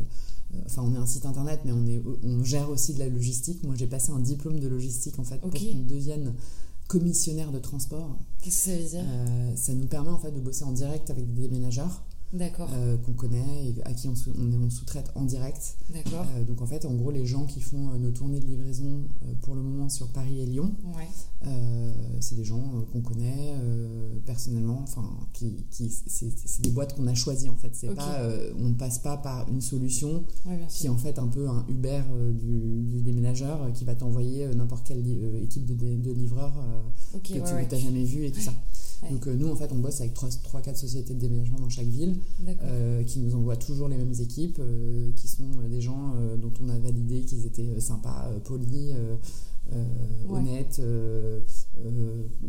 [0.55, 3.09] euh, enfin, on est un site internet, mais on est, on gère aussi de la
[3.09, 3.65] logistique.
[3.65, 6.33] Moi, j'ai passé un diplôme de logistique en fait pour qu'on devienne
[6.87, 8.17] commissionnaire de transport.
[8.41, 9.05] Qu'est-ce que ça veut dire?
[9.57, 12.03] Ça nous permet en fait de bosser en direct avec des déménageurs.
[12.33, 12.71] D'accord.
[13.05, 15.77] qu'on connaît et à qui on, on, sous-traite en direct.
[15.93, 16.27] D'accord.
[16.47, 19.05] donc en fait, en gros, les gens qui font nos tournées de livraison
[19.43, 21.51] pour le moment sur Paris et Lyon, ouais.
[22.21, 23.55] c'est des gens qu'on connaît
[24.27, 24.81] personnellement.
[24.83, 27.71] Enfin, qui, qui c'est des boîtes qu'on a choisies en fait.
[27.73, 28.23] C'est pas,
[28.59, 30.25] on ne passe pas par une solution
[30.69, 34.87] qui est en fait un peu un Uber du, du, déménageur qui va t'envoyer n'importe
[34.87, 35.05] quelle
[35.43, 36.55] équipe de, de, livreurs
[37.12, 38.53] que tu n'as jamais vu et tout ça.
[39.11, 42.17] Donc nous, en fait, on bosse avec 3-4 sociétés de déménagement dans chaque ville
[43.07, 44.61] qui nous envoient toujours les mêmes équipes,
[45.17, 48.95] qui sont des gens dont on a validé qu'ils étaient sympas, polis,
[50.29, 50.83] honnêtes,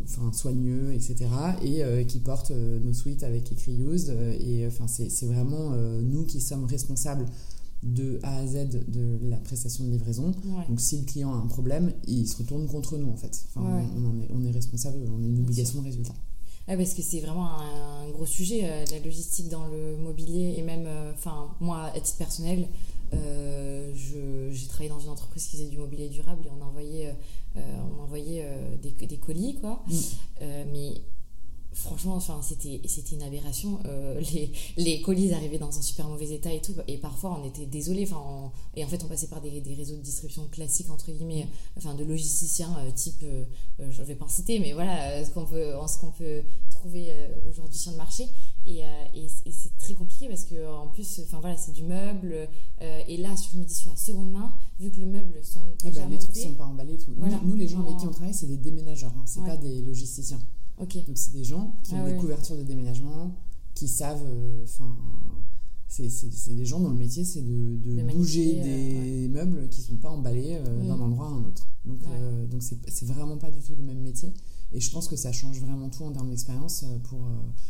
[0.04, 1.26] enfin soigneux, etc.
[1.62, 4.10] Et qui portent nos suites avec écrit used.
[4.40, 5.70] Et enfin, c'est vraiment
[6.02, 7.26] nous qui sommes responsables
[7.82, 10.34] de A à Z de la prestation de livraison.
[10.68, 13.46] Donc si le client a un problème, il se retourne contre nous en fait.
[13.56, 13.78] On,
[14.20, 16.14] est, on, est, responsable, on a une obligation de résultat.
[16.76, 20.86] Parce que c'est vraiment un, gros sujet, euh, la logistique dans le mobilier et même,
[20.86, 22.68] euh, enfin moi à titre personnel,
[23.12, 27.14] euh, j'ai travaillé dans une entreprise qui faisait du mobilier durable et on envoyait,
[27.56, 28.46] on envoyait
[28.82, 29.82] des, des, colis quoi.
[29.88, 30.44] Mm.
[30.72, 30.94] mais
[31.72, 33.78] franchement, enfin, c'était, c'était une aberration.
[33.86, 36.74] Euh, les, les, colis arrivaient dans un super mauvais état et tout.
[36.88, 38.08] Et parfois, on était désolé.
[38.10, 41.46] Enfin, et en fait, on passait par des, des, réseaux de distribution classiques, entre guillemets,
[41.76, 43.44] enfin, de logisticiens euh, type, euh,
[43.90, 47.12] je ne vais pas en citer, mais voilà, ce qu'on peut, ce qu'on peut trouver
[47.48, 48.26] aujourd'hui sur le marché.
[48.66, 48.80] Et,
[49.14, 52.48] et, c'est très compliqué parce que, en plus, enfin, voilà, c'est du meuble.
[52.80, 55.90] et là, je me dis sur la seconde main, vu que les meubles sont ah
[55.90, 57.12] bah, Les trucs sont pas emballés tout.
[57.44, 59.12] Nous, les gens avec qui on travaille, c'est des déménageurs.
[59.16, 59.22] Hein.
[59.26, 60.40] c'est pas des logisticiens.
[60.80, 63.36] Donc c'est des gens qui ont ah des couvertures de déménagement,
[63.74, 64.96] qui savent, euh, enfin,
[65.88, 69.96] c'est des gens dont le métier c'est de, de, bouger des euh, meubles qui sont
[69.96, 71.66] pas emballés euh, d'un endroit à un autre.
[71.84, 72.00] Donc
[72.50, 74.32] donc c'est vraiment pas du tout le même métier.
[74.72, 77.18] Et je pense que ça change vraiment tout en termes d'expérience pour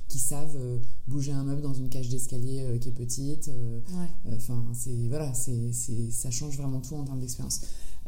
[0.09, 0.59] qui savent
[1.09, 3.51] bouger un meuble dans une cage d'escalier qui est petite.
[4.37, 5.73] Enfin, c'est voilà, c'est
[6.11, 7.63] ça change vraiment tout en termes d'expérience.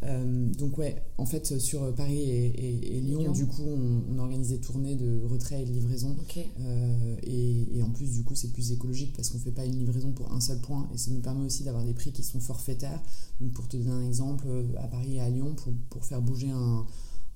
[0.05, 4.97] Euh, donc ouais, en fait sur Paris et, Lyon, du coup on, a organisé tournées
[4.97, 6.17] de retrait et de livraison.
[6.37, 10.12] Euh, et, en plus du coup c'est plus écologique parce qu'on fait pas une livraison
[10.12, 13.01] pour un seul point et ça nous permet aussi d'avoir des prix qui sont forfaitaires.
[13.41, 14.47] Donc pour te donner un exemple,
[14.79, 16.87] à Paris et à Lyon, pour, pour faire bouger un,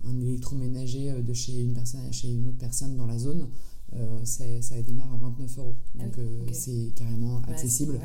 [0.04, 3.48] un, électroménager de chez une personne à chez une autre personne dans la zone,
[3.94, 5.76] euh, ça, ça, démarre à 29 euros.
[5.94, 6.18] Donc
[6.52, 8.00] c'est carrément accessible.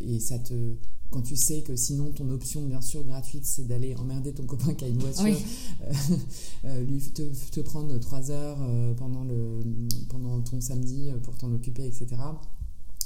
[0.00, 0.76] et ça te
[1.10, 4.74] quand tu sais que sinon ton option bien sûr gratuite c'est d'aller emmerder ton copain
[4.74, 5.92] qui a une voiture, euh,
[6.66, 9.60] euh, lui te, te, prendre trois heures euh, pendant, le,
[10.08, 12.06] pendant ton samedi pour t'en occuper, etc.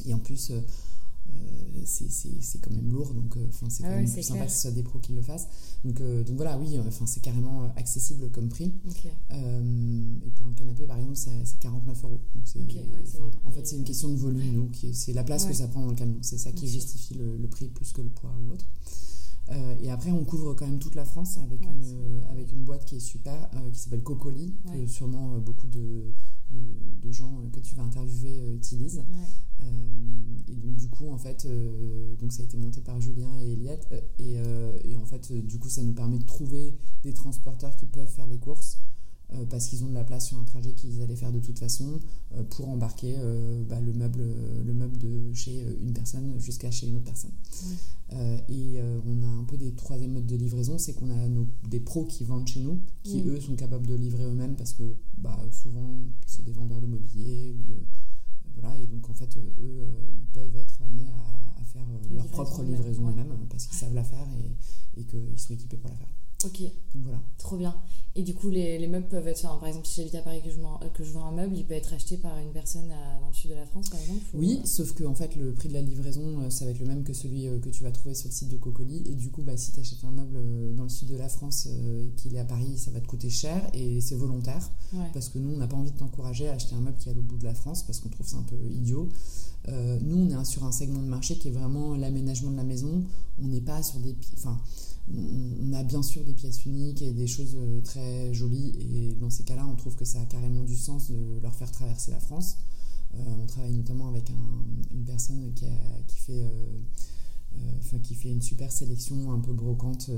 [0.06, 0.52] Et en plus,
[1.84, 3.36] c'est quand même lourd, donc
[3.68, 5.48] c'est quand même plus sympa que ce soit des pros qui le fassent.
[5.84, 8.72] Donc, donc voilà, oui, enfin c'est carrément accessible comme prix.
[9.30, 12.20] et pour un canapé, par exemple, c'est 49 euros.
[13.44, 15.96] en fait, c'est une question de volume, c'est la place que ça prend dans le
[15.96, 16.18] camion.
[16.22, 18.66] C'est ça qui justifie le, le, prix plus que le poids ou autre.
[19.82, 22.96] et après, on couvre quand même toute la France avec, une, avec une boîte qui
[22.96, 26.12] est super, qui s'appelle Cocoli, que sûrement beaucoup de,
[26.54, 29.04] de, gens que tu vas interviewer utilisent.
[30.48, 31.46] et donc, du coup, en fait,
[32.18, 33.88] donc ça a été monté par Julien et Eliette.
[34.18, 34.36] Et,
[34.84, 38.26] et, en fait, du coup, ça nous permet de trouver des transporteurs qui peuvent faire
[38.26, 38.93] les courses euh,
[39.50, 42.00] parce qu'ils ont de la place sur un trajet qu'ils allaient faire de toute façon
[42.34, 44.24] euh, pour embarquer euh, bah, le, meuble,
[44.64, 47.32] le meuble de chez une personne jusqu'à chez une autre personne.
[48.48, 51.28] et on a un peu des troisième modes de livraison, c'est qu'on a
[51.68, 54.84] des pros qui vendent chez nous, qui eux sont capables de livrer eux-mêmes parce que
[55.18, 57.76] bah, souvent c'est des vendeurs de mobilier ou de
[58.54, 63.08] voilà et donc en fait eux ils peuvent être amenés à, faire leur propre livraison
[63.10, 66.14] eux-mêmes parce qu'ils savent la faire et, et qu'ils sont équipés pour la faire.
[66.44, 66.62] Ok.
[66.94, 67.20] voilà.
[67.38, 67.74] Trop bien.
[68.16, 70.48] Et du coup, les, les meubles peuvent être, par exemple, si j'habite à Paris que
[70.48, 73.26] je, vends, que je vends un meuble, il peut être acheté par une personne dans
[73.26, 75.74] le sud de la France, par exemple Oui, sauf que en fait, le prix de
[75.74, 78.14] la livraison, euh, ça va être le même que celui euh, que tu vas trouver
[78.14, 79.02] sur le site de Cocoli.
[79.06, 81.28] Et du coup, bah, si tu achètes un meuble euh, dans le sud de la
[81.28, 84.70] France et qu'il est à Paris, ça va te coûter cher et c'est volontaire.
[85.12, 87.12] Parce que nous, on n'a pas envie de t'encourager à acheter un meuble qui est
[87.12, 89.08] à l'autre bout de la France parce qu'on trouve ça un peu idiot.
[89.68, 93.02] nous, on est sur un segment de marché qui est vraiment l'aménagement de la maison.
[93.42, 94.14] On n'est pas sur des.
[94.36, 94.60] Enfin,
[95.12, 99.30] on a bien sûr des pièces uniques et des choses euh, très jolies et dans
[99.30, 102.20] ces cas-là on trouve que ça a carrément du sens de leur faire traverser la
[102.20, 102.56] France.
[103.14, 105.66] Euh, on travaille notamment avec une personne qui,
[106.16, 106.78] fait, euh,
[108.02, 110.10] qui fait une super sélection un peu brocante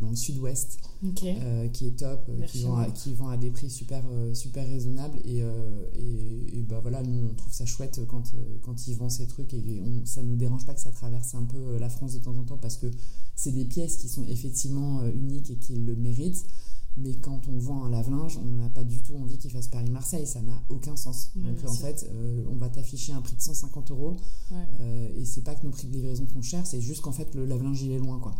[0.00, 0.78] dans le sud-ouest
[1.14, 5.18] qui est top, qui vend, à, qui vend, à, des prix super, super raisonnables.
[5.26, 9.52] Et, et, bah voilà, nous on trouve ça chouette quand, quand il vend ces trucs
[9.52, 12.36] et on, ça nous dérange pas que ça traverse un peu la France de temps
[12.36, 12.86] en temps parce que
[13.38, 16.44] c'est des pièces qui sont effectivement euh, uniques et qui le méritent.
[17.00, 20.26] Mais quand on vend un lave-linge, on n'a pas du tout envie qu'il fasse Paris-Marseille.
[20.26, 21.30] Ça n'a aucun sens.
[21.36, 24.16] Donc en fait, euh, on va t'afficher un prix de 150 euros.
[24.52, 27.34] Euh, et c'est pas que nos prix de livraison sont chers, c'est juste qu'en fait,
[27.34, 28.18] le lave-linge, il est loin.
[28.18, 28.34] Quoi.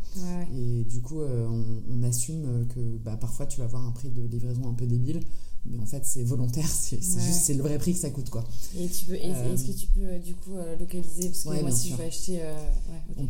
[0.55, 1.47] Et du coup, euh,
[1.89, 5.21] on, assume que bah, parfois, tu vas avoir un prix de livraison un peu débile
[5.65, 8.45] mais en fait c'est volontaire c'est juste c'est le vrai prix que ça coûte quoi.
[8.77, 11.29] Et tu peux est-ce que tu peux du coup localiser?
[11.29, 12.41] Parce que moi si je veux acheter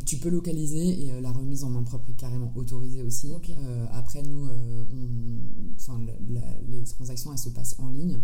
[0.05, 3.33] tu peux localiser et la remise en main propre est carrément autorisée aussi.
[3.93, 4.49] Après nous
[5.79, 6.01] enfin
[6.69, 8.19] les transactions elles se passent en ligne.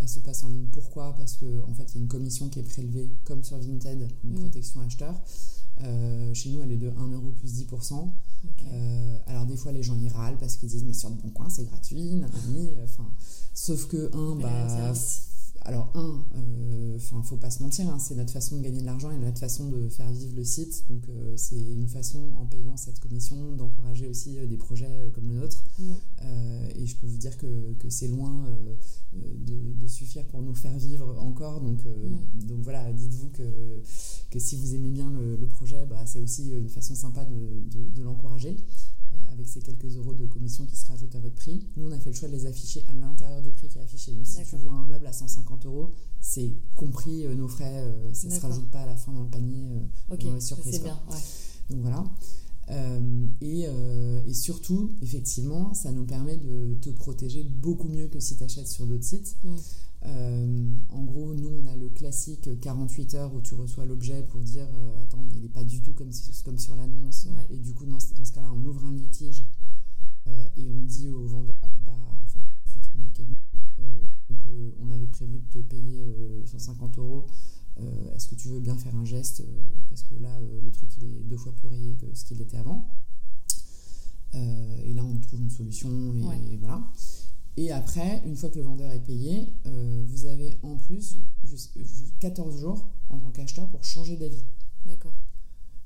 [0.00, 0.68] Elles se passent en ligne.
[0.72, 1.14] Pourquoi?
[1.16, 4.08] Parce que en fait il y a une commission qui est prélevée comme sur Vinted
[4.24, 4.40] une mm.
[4.40, 5.14] protection acheteur
[6.32, 8.08] chez nous elle est de 1 euro plus 10%
[8.72, 11.30] euh, alors des fois les gens y râlent parce qu'ils disent mais sur le bon
[11.30, 12.20] coin c'est gratuit,
[12.82, 13.08] enfin,
[13.54, 14.92] sauf que un, bah,
[15.66, 18.86] alors un, euh, enfin faut pas se mentir, hein, c'est notre façon de gagner de
[18.86, 22.46] l'argent et notre façon de faire vivre le site, donc euh, c'est une façon en
[22.46, 25.64] payant cette commission d'encourager aussi des projets comme le nôtre.
[26.76, 28.46] Et je peux vous dire que, que c'est loin
[29.14, 31.78] de, suffire pour nous faire vivre encore, donc
[32.34, 33.42] donc voilà, dites-vous que
[34.34, 38.02] que si vous aimez bien le, projet, bah, c'est aussi une façon sympa de, de,
[38.02, 38.56] l'encourager
[39.12, 41.64] euh, avec ces quelques euros de commission qui se rajoutent à votre prix.
[41.76, 43.82] Nous, on a fait le choix de les afficher à l'intérieur du prix qui est
[43.82, 44.12] affiché.
[44.12, 48.12] Donc, si tu vois un meuble à 150 euros, c'est compris euh, nos frais, euh,
[48.12, 49.68] ça ne se rajoute pas à la fin dans le panier.
[50.10, 50.98] ok, c'est bien.
[51.70, 52.04] Donc voilà.
[53.40, 53.68] et,
[54.26, 58.66] et, surtout, effectivement, ça nous permet de te protéger beaucoup mieux que si tu achètes
[58.66, 59.36] sur d'autres sites.
[59.44, 59.56] Mm.
[60.06, 64.40] Euh, en gros, nous, on a le classique 48 heures où tu reçois l'objet pour
[64.40, 66.10] dire euh, Attends, mais il n'est pas du tout comme,
[66.44, 67.26] comme sur l'annonce.
[67.50, 69.44] Et du coup, dans, dans ce cas-là, on ouvre un litige
[70.26, 74.08] euh, et on dit au vendeur Bah, en fait, tu t'es moqué de nous.
[74.28, 74.46] donc,
[74.80, 76.04] on avait prévu de te payer
[76.46, 77.26] 150 euros.
[78.14, 79.42] Est-ce que tu veux bien faire un geste
[79.88, 82.56] Parce que là, le truc, il est deux fois plus rayé que ce qu'il était
[82.56, 82.90] avant?
[84.34, 86.82] et là, on trouve une solution et voilà.
[87.56, 91.16] Et après, une fois que le vendeur est payé, euh, vous avez en plus
[92.20, 94.44] 14 jours en tant qu'acheteur pour changer d'avis.
[94.86, 95.14] D'accord.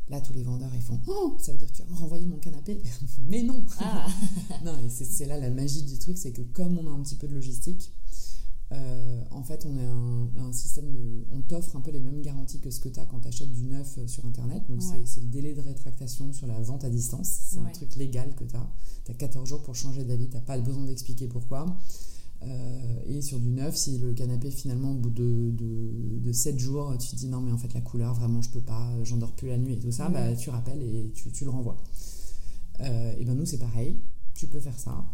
[0.09, 2.27] Là, tous les vendeurs, ils font Oh, ça veut dire que tu vas me renvoyer
[2.27, 2.81] mon canapé
[3.27, 4.07] Mais non ah.
[4.65, 7.17] Non, et c'est là la magie du truc, c'est que comme on a un petit
[7.17, 7.93] peu de logistique,
[8.71, 11.25] euh, en fait, on a un, système de.
[11.33, 13.53] On t'offre un peu les mêmes garanties que ce que tu as quand tu achètes
[13.53, 14.63] du neuf euh, sur Internet.
[14.69, 17.29] Donc, c'est le délai de rétractation sur la vente à distance.
[17.51, 18.71] C'est un truc légal que tu as.
[19.05, 20.29] Tu as 14 jours pour changer d'avis.
[20.29, 21.79] Tu n'as pas besoin d'expliquer pourquoi.
[22.43, 26.97] Euh, et sur du neuf, si le canapé, finalement, au bout de, de, 7 jours,
[26.99, 29.49] tu te dis non, mais en fait, la couleur, vraiment, je peux pas, j'endors plus
[29.49, 31.77] la nuit et tout ça, bah, tu rappelles et tu, tu le renvoies.
[32.81, 33.99] et ben nous, c'est pareil.
[34.35, 35.05] Tu peux faire ça.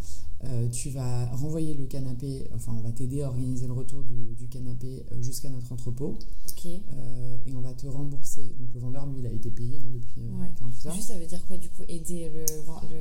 [0.47, 4.49] Euh, tu vas renvoyer le canapé, enfin on va t'aider à organiser le retour du,
[4.49, 6.19] canapé euh, jusqu'à notre entrepôt.
[6.67, 8.55] Euh, et on va te rembourser.
[8.59, 10.49] Donc le vendeur, lui, il a été payé hein, depuis ouais.
[10.59, 10.95] 48 heures.
[10.95, 12.45] Juste, ça veut dire quoi du coup Aider le,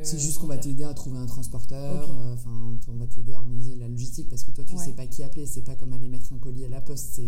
[0.03, 2.09] C'est juste qu'on va t'aider à trouver un transporteur.
[2.33, 2.51] Enfin,
[2.89, 5.23] on va t'aider à organiser la logistique parce que toi, tu ne sais pas qui
[5.23, 5.45] appeler.
[5.45, 7.21] C'est pas comme aller mettre un colis à la poste.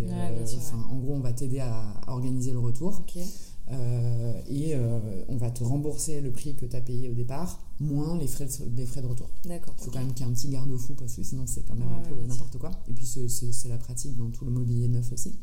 [0.73, 3.03] en gros, on va t'aider à, organiser le retour.
[3.15, 3.23] Euh,
[3.67, 8.17] et euh, on va te rembourser le prix que tu as payé au départ, moins
[8.17, 9.29] les frais de, frais de retour.
[9.45, 9.75] D'accord.
[9.79, 11.75] Il faut quand même qu'il y ait un petit garde-fou parce que sinon c'est quand
[11.75, 12.71] même un peu n'importe quoi.
[12.87, 15.39] Et puis c'est la pratique dans tout le mobilier neuf aussi.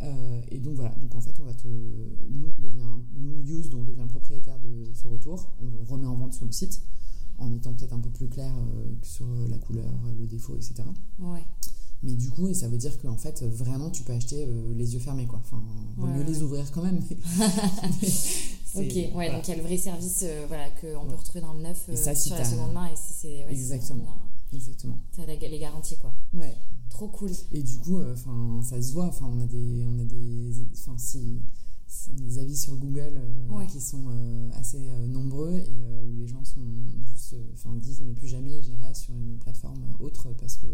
[0.00, 2.84] Euh, et donc voilà, donc en fait on va te, nous on devient,
[3.16, 6.80] nous Used, on devient propriétaire de ce retour, on remet en vente sur le site
[7.38, 8.52] en étant peut-être un peu plus clair
[9.02, 10.84] sur la couleur, le défaut, etc.
[11.18, 11.44] Ouais.
[12.02, 15.00] Mais du coup, ça veut dire qu'en fait, vraiment, tu peux acheter euh, les yeux
[15.00, 15.40] fermés, quoi.
[15.44, 15.60] Enfin,
[15.96, 16.98] vaut mieux les ouvrir quand même.
[18.74, 21.54] ok, ouais, donc il y a le vrai service euh, voilà, qu'on peut retrouver dans
[21.54, 22.86] le neuf euh, sur la seconde main.
[22.86, 24.04] Et c'est, Exactement.
[24.52, 24.98] Exactement.
[25.12, 26.14] Tu as les garanties, quoi.
[26.34, 26.54] Ouais.
[26.88, 27.30] Trop cool.
[27.52, 29.04] Et du coup, enfin ça se voit.
[29.04, 31.42] Enfin, on a des, on a des, enfin si,
[32.12, 33.20] des avis sur Google
[33.70, 34.06] qui sont
[34.52, 36.60] assez nombreux et où les gens sont
[37.04, 40.66] juste, enfin disent mais plus jamais j'irai sur une plateforme autre parce que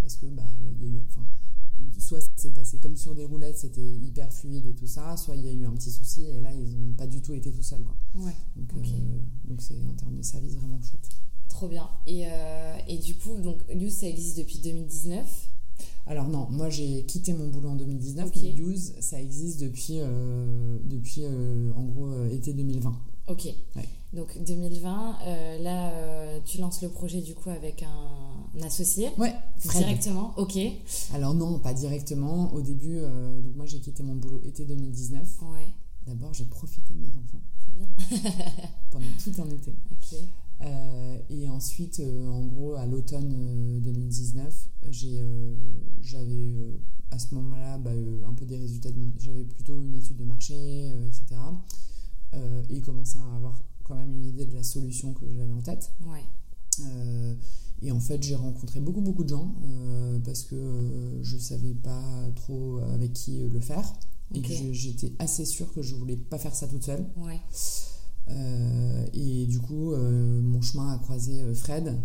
[0.00, 0.42] parce que bah,
[0.80, 1.26] il y a eu, enfin,
[1.98, 5.44] soit c'est passé comme sur des roulettes, c'était hyper fluide et tout ça, soit il
[5.44, 7.62] y a eu un petit souci et là ils n'ont pas du tout été tout
[7.62, 7.82] seuls.
[7.82, 7.96] Quoi.
[8.24, 8.36] Ouais.
[8.56, 11.08] Donc euh, donc c'est en termes de service vraiment chouette.
[11.48, 11.88] Trop bien.
[12.06, 15.50] Et, euh, et du coup, donc Use ça existe depuis 2019
[16.06, 20.78] alors non, moi j'ai quitté mon boulot en 2019, mais Use ça existe depuis, euh,
[20.84, 21.24] depuis
[21.76, 22.92] en gros été 2020.
[23.28, 23.48] Ok.
[24.12, 25.18] Donc 2020,
[25.60, 30.58] là tu lances le projet du coup avec un associé Ouais, Directement, ok.
[31.14, 32.52] Alors non, pas directement.
[32.52, 35.22] Au début, euh, donc moi j'ai quitté mon boulot été 2019.
[35.42, 35.68] Ouais.
[36.06, 37.40] D'abord, j'ai profité de mes enfants.
[37.64, 37.88] C'est bien.
[38.90, 39.72] pendant tout un été.
[39.92, 40.18] Ok.
[40.62, 45.22] Euh, et ensuite, euh, en gros, à l'automne 2019, j'ai,
[46.02, 46.54] j'avais
[47.10, 47.90] à ce moment-là bah,
[48.26, 48.90] un peu des résultats.
[48.90, 51.40] De J'avais plutôt une étude de marché, etc.
[52.68, 55.92] et commençais à avoir quand même une idée de la solution que j'avais en tête.
[56.06, 56.24] Ouais.
[57.82, 59.54] et en fait, j'ai rencontré beaucoup, beaucoup de gens
[60.24, 63.92] parce que je ne savais pas trop avec qui le faire.
[64.32, 67.04] Et que j'étais assez sûre que je voulais pas faire ça toute seule.
[67.16, 67.40] Ouais.
[69.12, 71.98] Et du coup, mon chemin a croisé Fred,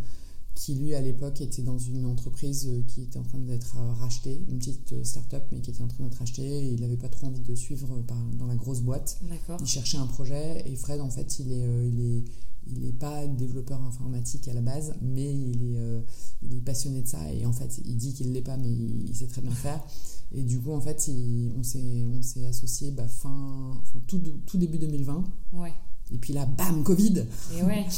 [0.55, 3.91] qui lui à l'époque était dans une entreprise euh, qui était en train d'être euh,
[3.93, 6.95] rachetée, une petite euh, start-up mais qui était en train d'être rachetée et il n'avait
[6.95, 8.01] pas trop envie de suivre
[8.37, 9.19] dans la grosse boîte.
[9.59, 12.23] Il cherchait un projet et Fred en fait il est, il est,
[12.67, 16.03] il n'est pas développeur informatique à la base mais il est,
[16.41, 18.71] il est passionné de ça et en fait il dit qu'il ne l'est pas mais
[18.71, 19.83] il, sait très bien faire.
[20.31, 24.79] Et du coup en fait il, on s'est associé bah, fin, fin tout, tout début
[24.79, 25.23] 2020.
[25.53, 25.73] Ouais.
[26.11, 27.25] Et puis là, bam, Covid
[27.57, 27.85] Et ouais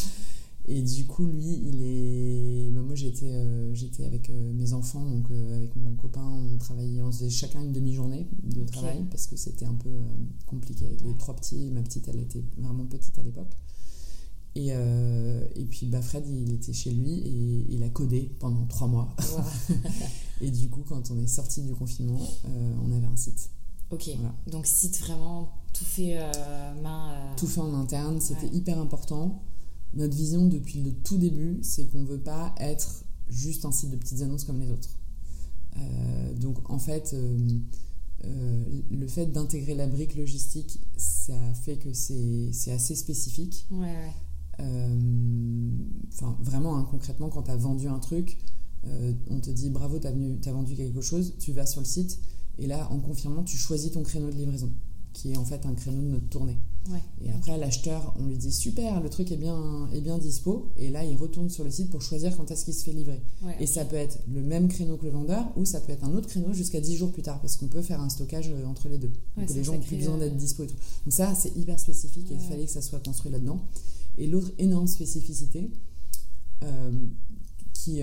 [0.69, 2.71] Et du coup, lui, il est.
[2.71, 6.57] Ben, moi, j'étais euh, j'étais avec euh, mes enfants, donc euh, avec mon copain, on
[6.57, 9.89] travaillait, on faisait chacun une demi-journée de travail parce que c'était un peu
[10.45, 11.71] compliqué avec les trois petits.
[11.71, 13.55] Ma petite, elle était vraiment petite à l'époque.
[14.55, 18.87] Et, et puis, bah, Fred, il était chez lui et il a codé pendant trois
[18.87, 19.15] mois.
[20.41, 22.19] et du coup, quand on est sorti du confinement,
[22.83, 23.51] on avait un site.
[23.89, 24.09] Ok,
[24.47, 26.19] donc site vraiment tout fait
[26.81, 27.13] main.
[27.37, 29.41] Tout fait en interne, c'était hyper important
[29.93, 33.91] notre vision depuis le tout début, c'est qu'on ne veut pas être juste un site
[33.91, 34.89] de petites annonces comme les autres.
[35.77, 37.37] Euh, donc en fait, euh,
[38.25, 43.67] euh, le fait d'intégrer la brique logistique, ça fait que c'est assez spécifique.
[43.71, 44.11] Ouais,
[46.13, 48.39] Enfin, vraiment, hein, concrètement, quand tu as vendu un truc,
[49.29, 52.19] on te dit bravo, tu as, as, vendu quelque chose, tu vas sur le site,
[52.59, 54.71] et là, en confirmant, tu choisis ton créneau de livraison,
[55.13, 56.57] qui est en fait un créneau de notre tournée.
[57.21, 60.71] Et après, l'acheteur, on lui dit super, le truc est bien, est bien dispo.
[60.77, 63.21] Et là, il retourne sur le site pour choisir quand est-ce qu'il se fait livrer.
[63.59, 66.13] et ça peut être le même créneau que le vendeur ou ça peut être un
[66.13, 68.89] autre créneau jusqu'à 10 jours plus tard parce qu'on peut faire un stockage euh, entre
[68.89, 69.11] les deux.
[69.35, 70.75] donc les gens ont plus besoin d'être euh, dispo et tout.
[71.05, 73.59] Donc ça, c'est hyper spécifique et il fallait que ça soit construit là-dedans.
[74.17, 75.69] Et l'autre énorme spécificité
[76.63, 76.91] euh,
[77.73, 78.01] qui,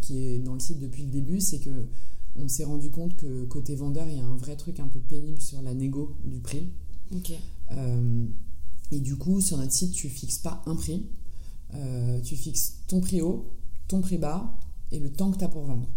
[0.00, 1.70] qui est dans le site depuis le début, c'est que
[2.36, 5.00] on s'est rendu compte que côté vendeur, il y a un vrai truc un peu
[5.00, 6.68] pénible sur la négo du prix.
[7.72, 8.26] Euh,
[8.92, 11.06] et du coup, sur notre site, tu fixes pas un prix.
[11.74, 13.50] Euh, tu fixes ton prix haut,
[13.88, 14.58] ton prix bas
[14.90, 15.88] et le temps que tu as pour vendre.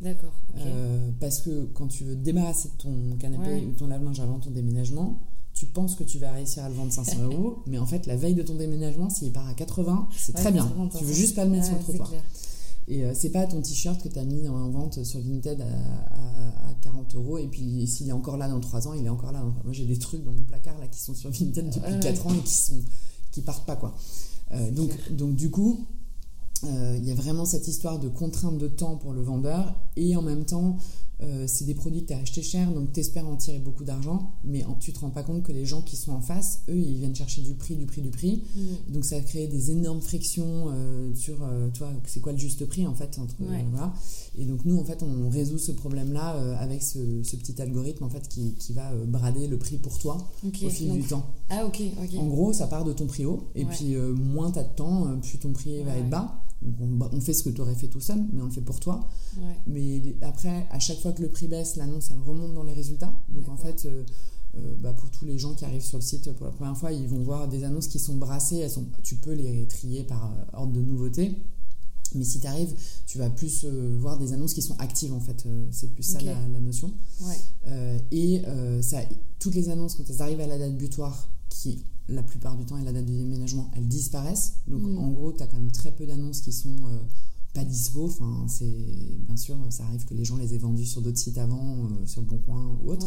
[0.00, 0.32] D'accord.
[0.56, 5.20] Euh, parce que quand tu veux débarrasser ton canapé ou ton lave-linge avant ton déménagement,
[5.54, 8.16] tu penses que tu vas réussir à le vendre 500 euros, mais en fait, la
[8.16, 10.70] veille de ton déménagement, s'il part à 80, c'est très bien.
[10.96, 12.12] Tu veux juste pas le mettre sur le trottoir.
[12.88, 16.74] Et euh, c'est pas ton t-shirt que tu as mis en vente sur Vinted à,
[16.80, 19.42] 40 euros et puis s'il est encore là dans 3 ans, il est encore là.
[19.42, 22.34] Moi j'ai des trucs dans mon placard là qui sont sur Vinted depuis 4 ans
[22.34, 22.80] et qui sont
[23.30, 23.94] qui partent pas quoi.
[24.52, 25.86] Euh, donc, donc du coup,
[26.64, 30.16] euh, il y a vraiment cette histoire de contrainte de temps pour le vendeur et
[30.16, 30.78] en même temps
[31.20, 33.82] euh, c'est des produits que tu as achetés cher, donc tu espères en tirer beaucoup
[33.82, 36.78] d'argent, mais tu te rends pas compte que les gens qui sont en face, eux,
[36.78, 38.44] ils viennent chercher du prix, du prix, du prix.
[38.54, 38.92] Mm.
[38.92, 42.64] Donc ça a créé des énormes frictions euh, sur, euh, toi, c'est quoi le juste
[42.66, 43.92] prix en fait entre, voilà.
[44.38, 46.98] Et donc nous, en fait, on résout ce problème-là avec ce,
[47.38, 51.02] petit algorithme en fait qui, qui va brader le prix pour toi au fil du
[51.02, 51.26] temps.
[51.50, 52.18] Ah ok, ok.
[52.18, 55.18] En gros, ça part de ton prix haut, et puis moins tu as de temps,
[55.20, 56.44] plus ton prix va être bas.
[56.62, 58.80] Donc on, fait ce que tu aurais fait tout seul, mais on le fait pour
[58.80, 59.08] toi.
[59.66, 63.12] Mais après, à chaque fois que le prix baisse, l'annonce, elle remonte dans les résultats.
[63.28, 64.02] Donc en fait, euh,
[64.56, 66.92] euh, bah, pour tous les gens qui arrivent sur le site pour la première fois,
[66.92, 68.58] ils vont voir des annonces qui sont brassées.
[68.58, 71.36] Elles sont, tu peux les trier par euh, ordre de nouveauté.
[72.14, 72.74] Mais si tu arrives,
[73.06, 75.46] tu vas plus voir des annonces qui sont actives en fait.
[75.70, 76.90] c'est plus ça la, notion.
[78.10, 78.42] et
[78.80, 79.02] ça,
[79.38, 82.78] toutes les annonces, quand elles arrivent à la date butoir, qui la plupart du temps
[82.78, 84.54] et la date de déménagement, elles disparaissent.
[84.66, 84.98] Donc mm.
[84.98, 86.98] en gros, tu as quand même très peu d'annonces qui sont euh,
[87.52, 88.06] pas dispo.
[88.06, 91.38] Enfin, c'est bien sûr, ça arrive que les gens les aient vendues sur d'autres sites
[91.38, 93.06] avant, euh, sur le Bon Coin ou autre.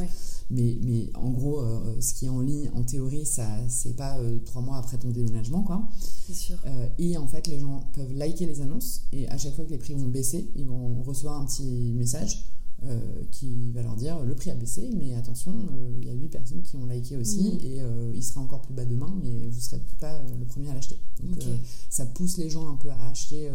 [0.49, 4.17] Mais, mais en gros, euh, ce qui est en ligne, en théorie, ça c'est pas
[4.45, 5.89] trois mois après ton déménagement, quoi.
[6.27, 6.57] C'est sûr.
[6.99, 9.77] et en fait, les gens peuvent liker les annonces et à chaque fois que les
[9.77, 12.45] prix vont baisser, ils vont recevoir un petit message
[12.83, 16.13] euh, qui va leur dire le prix a baissé, mais attention, euh, il y a
[16.13, 17.59] 8 personnes qui ont liké aussi mmh.
[17.63, 20.71] et euh, il sera encore plus bas demain, mais vous ne serez pas le premier
[20.71, 20.97] à l'acheter.
[21.21, 21.43] Donc
[21.91, 23.51] ça pousse les gens un peu à acheter,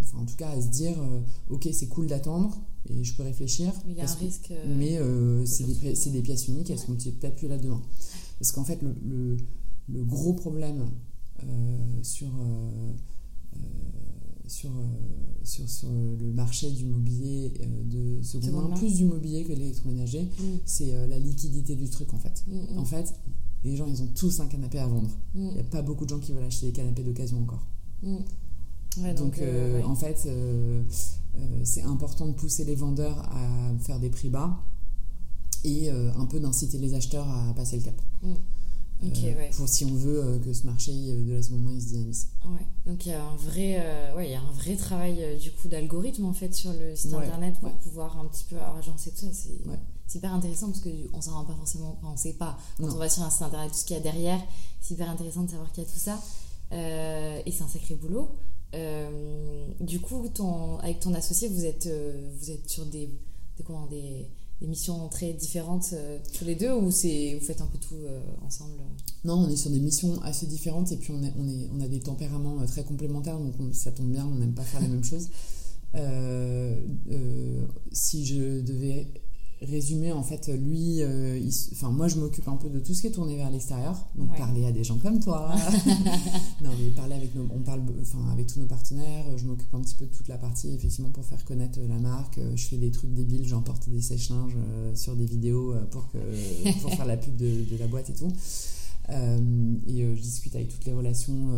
[0.00, 0.96] enfin en tout cas à se dire
[1.48, 3.72] ok, c'est cool d'attendre et je peux réfléchir.
[3.86, 4.52] Mais il y a un risque.
[4.66, 4.98] mais
[5.46, 7.80] c'est des, des, pièces uniques, elles seront peut-être plus là demain.
[8.40, 9.36] Parce qu'en fait, le, le,
[9.88, 10.88] le, gros problème
[12.02, 12.30] sur
[14.46, 14.84] sur, euh,
[15.44, 20.22] sur, sur, le marché du mobilier euh, de seconde main, plus du mobilier que l'électroménager,
[20.22, 20.44] mm.
[20.64, 22.44] c'est euh, la liquidité du truc en fait.
[22.46, 22.78] Mm, mm.
[22.78, 23.14] En fait,
[23.64, 25.10] les gens, ils ont tous un canapé à vendre.
[25.34, 27.64] Il n'y a pas beaucoup de gens qui veulent acheter des canapés d'occasion encore.
[28.02, 29.40] donc,
[29.84, 30.28] en fait,
[31.62, 34.58] c'est important de pousser les vendeurs à faire des prix bas
[35.62, 38.02] et un peu d'inciter les acheteurs à passer le cap.
[39.56, 42.28] Pour si on veut que ce marché de la seconde main il se dynamise.
[42.44, 42.66] Ouais.
[42.86, 45.68] Donc il y a un vrai, ouais, il y a un vrai travail du coup
[45.68, 49.48] d'algorithme en fait sur le site internet pour pouvoir un petit peu agencer tout ça.
[50.06, 52.98] C'est hyper intéressant parce qu'on s'en rend pas forcément, enfin, on sait pas quand on
[52.98, 54.40] va sur un site internet tout ce qu'il y a derrière.
[54.80, 56.20] C'est hyper intéressant de savoir qu'il y a tout ça.
[56.72, 58.30] Euh, et c'est un sacré boulot.
[58.74, 63.10] Euh, du coup, ton, avec ton associé, vous êtes, euh, vous êtes sur des,
[63.56, 64.28] des, comment, des,
[64.62, 65.94] des missions très différentes
[66.38, 67.98] tous les deux ou vous faites un peu tout
[68.46, 68.78] ensemble?
[69.24, 71.80] Non, on est sur des missions assez différentes et puis on, est, on, est, on
[71.80, 75.04] a des tempéraments très complémentaires donc ça tombe bien, on n'aime pas faire les mêmes
[75.04, 75.28] choses.
[77.92, 79.08] si je devais
[79.62, 81.40] résumé, en fait, lui, euh,
[81.72, 84.08] enfin, moi, je m'occupe un peu de tout ce qui est tourné vers l'extérieur.
[84.16, 85.54] Donc, parler à des gens comme toi.
[86.62, 89.24] non, mais parler avec nos, on parle, enfin, avec tous nos partenaires.
[89.36, 92.40] Je m'occupe un petit peu de toute la partie, effectivement, pour faire connaître la marque.
[92.54, 96.08] Je fais des trucs débiles, genre porter des sèche-linges euh, sur des vidéos euh, pour,
[96.10, 96.18] que,
[96.82, 98.32] pour faire la pub de, la boîte et tout.
[99.08, 101.50] et je discute avec toutes les relations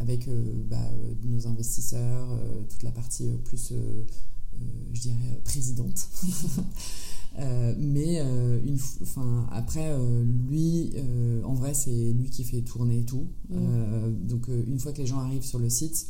[0.00, 0.28] avec
[0.68, 0.76] bah,
[1.24, 2.28] nos investisseurs,
[2.68, 3.72] toute la partie plus,
[4.92, 6.08] je dirais, présidente.
[7.40, 8.78] Euh, mais euh, une,
[9.52, 10.92] après, euh, lui,
[11.44, 13.26] en vrai, c'est lui qui fait tourner tout.
[13.50, 14.26] Mm.
[14.26, 16.08] donc, une fois que les gens arrivent sur le site,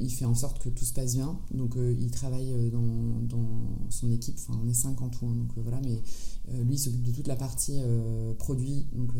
[0.00, 1.38] il fait en sorte que tout se passe bien.
[1.52, 3.46] Donc, il travaille dans, dans,
[3.90, 4.36] son équipe.
[4.38, 5.26] Enfin, on est cinq en tout.
[5.26, 6.00] Hein, donc, voilà, mais
[6.62, 7.78] lui s'occupe de toute la partie
[8.38, 9.12] produit, donc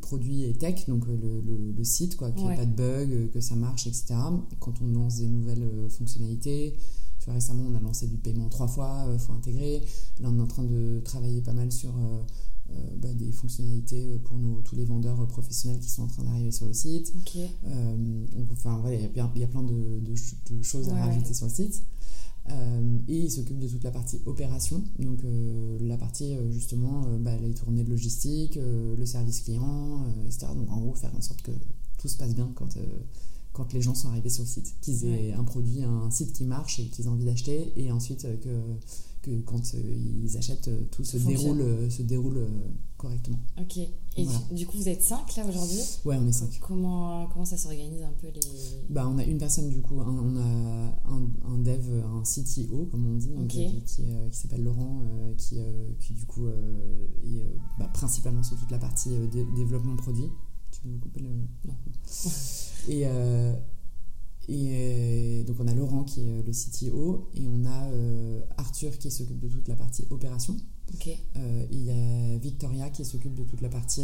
[0.00, 3.40] produit et tech, donc le, le, site, quoi, qu'il n'y ait pas de bug, que
[3.40, 4.14] ça marche, etc.
[4.58, 6.74] Quand on lance des nouvelles fonctionnalités,
[7.28, 9.82] récemment, on a lancé du paiement trois fois, il euh, faut intégrer.
[10.20, 12.22] Là, on est en train de travailler pas mal sur euh,
[12.70, 16.52] euh, bah, des fonctionnalités pour nos, tous les vendeurs professionnels qui sont en train d'arriver
[16.52, 17.12] sur le site.
[18.52, 20.00] enfin, il y, a plein de,
[20.62, 21.82] choses à rajouter sur le site.
[23.08, 25.20] et il s'occupe de toute la partie opération, donc
[25.80, 30.46] la partie justement bah, les tournées de logistique, le service client, etc.
[30.54, 31.52] Donc en gros, faire en sorte que
[31.98, 32.76] tout se passe bien quand,
[33.52, 36.44] quand les gens sont arrivés sur le site, qu'ils aient un produit, un site qui
[36.44, 40.68] marche et qu'ils aient envie d'acheter, et ensuite euh, que, que quand euh, ils achètent,
[40.68, 42.46] euh, tout se déroule, se déroule
[42.96, 43.40] correctement.
[43.60, 43.78] Ok.
[44.16, 45.80] Et du, coup, vous êtes 5 là aujourd'hui?
[46.04, 46.58] Ouais, on est 5.
[46.60, 48.40] Comment, comment ça s'organise un peu les...
[48.90, 53.06] bah, On a une personne du coup, on a un, un, dev, un CTO comme
[53.06, 55.02] on dit, donc, qui, qui, s'appelle Laurent,
[55.38, 55.56] qui,
[56.00, 57.42] qui du coup est
[57.78, 59.10] bah, principalement sur toute la partie
[59.56, 60.28] développement produit.
[60.70, 61.30] Tu veux couper le...
[61.64, 61.74] Non.
[62.88, 63.54] Et, euh,
[64.48, 67.88] et euh, donc on a Laurent qui est euh, le CTO et on a
[68.56, 70.56] Arthur qui s'occupe de toute la partie opération.
[71.04, 71.18] et
[71.70, 74.02] il y a Victoria qui s'occupe de toute la partie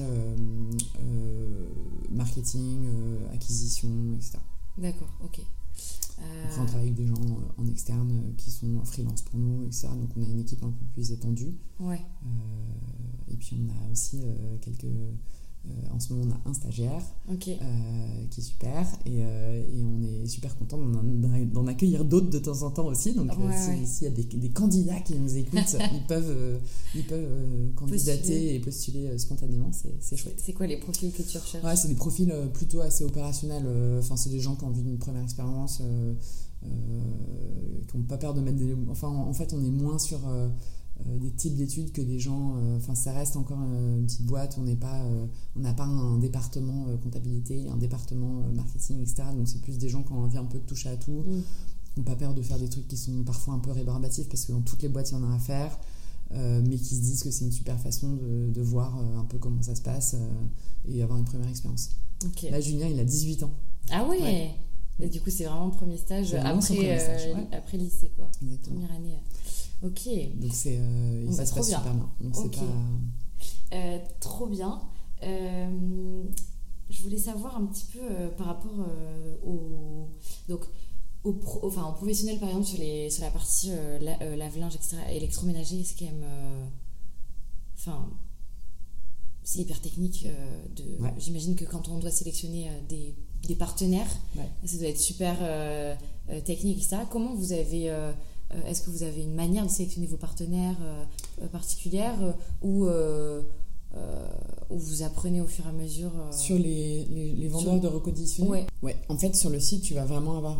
[2.11, 2.87] marketing,
[3.33, 4.39] acquisition, etc.
[4.79, 5.41] D'accord, ok.
[6.19, 7.15] on travaille avec des gens
[7.57, 9.89] en externe qui sont freelance pour nous, etc.
[9.89, 11.55] Donc on a une équipe un peu plus étendue.
[11.81, 12.01] Ouais.
[13.29, 14.21] et puis on a aussi
[14.61, 14.87] quelques
[15.93, 20.03] en ce moment, on a un stagiaire euh, qui est super et, euh, et, on
[20.03, 23.15] est super content d'en accueillir d'autres de temps en temps aussi.
[23.15, 23.31] Donc,
[23.85, 26.61] s'il y a des, des, candidats qui nous écoutent, ils peuvent,
[26.95, 29.71] ils peuvent candidater et postuler spontanément.
[30.01, 30.41] C'est chouette.
[30.45, 31.65] C'est quoi les profils que tu recherches?
[31.65, 33.67] Ouais, C'est des profils plutôt assez opérationnels.
[33.99, 35.83] Enfin, c'est des gens qui ont envie d'une première expérience.
[36.63, 38.75] qui n'ont pas peur de mettre des...
[38.91, 40.49] Enfin, en, fait, on est moins sur euh,
[41.05, 42.57] des types d'études que des gens.
[42.57, 44.57] Euh, enfin, ça reste encore euh, une petite boîte.
[44.59, 45.03] On n'est pas,
[45.57, 49.25] on n'a pas un département comptabilité, un département marketing, etc.
[49.37, 51.43] Donc c'est plus des gens qui ont envie un peu de toucher à tout, mm.
[51.95, 54.45] qui n'ont pas peur de faire des trucs qui sont parfois un peu rébarbatifs parce
[54.45, 55.79] que dans toutes les boîtes il y en a à faire.
[56.33, 59.63] mais qui se disent que c'est une super façon de, de voir un peu comment
[59.63, 60.17] ça se passe
[60.89, 61.91] et avoir une première expérience.
[62.51, 63.53] Là, Julien, il a 18 ans.
[63.91, 64.51] Ah ouais,
[65.01, 68.31] Et du coup, c'est vraiment le premier stage après, après lycée, quoi.
[68.63, 69.19] Première année.
[69.83, 70.09] Ok.
[70.37, 72.11] Donc c'est, euh, ça se passe super bien.
[73.73, 74.81] Euh, trop bien.
[75.23, 76.23] Euh,
[76.89, 78.87] je voulais savoir un petit peu par rapport
[79.45, 80.09] au
[80.49, 80.61] donc
[81.25, 83.71] au enfin au professionnel par exemple sur les sur la partie
[84.37, 86.25] lave-linge etc électroménager c'est quand même
[87.77, 88.09] enfin
[89.43, 90.29] c'est hyper technique
[90.77, 90.85] de
[91.19, 93.17] j'imagine que quand on doit sélectionner des,
[93.49, 94.11] des partenaires
[94.65, 95.37] ça doit être super
[96.45, 98.13] technique etc comment vous avez euh,
[98.67, 101.05] est-ce que vous avez une manière de sélectionner vos partenaires euh,
[101.43, 102.17] euh, particulière
[102.63, 102.89] ou
[104.69, 108.67] où vous apprenez au fur et à mesure Sur les, les, vendeurs de reconditionné ouais.
[108.83, 108.97] ouais.
[109.09, 110.59] En fait, sur le site, tu vas vraiment avoir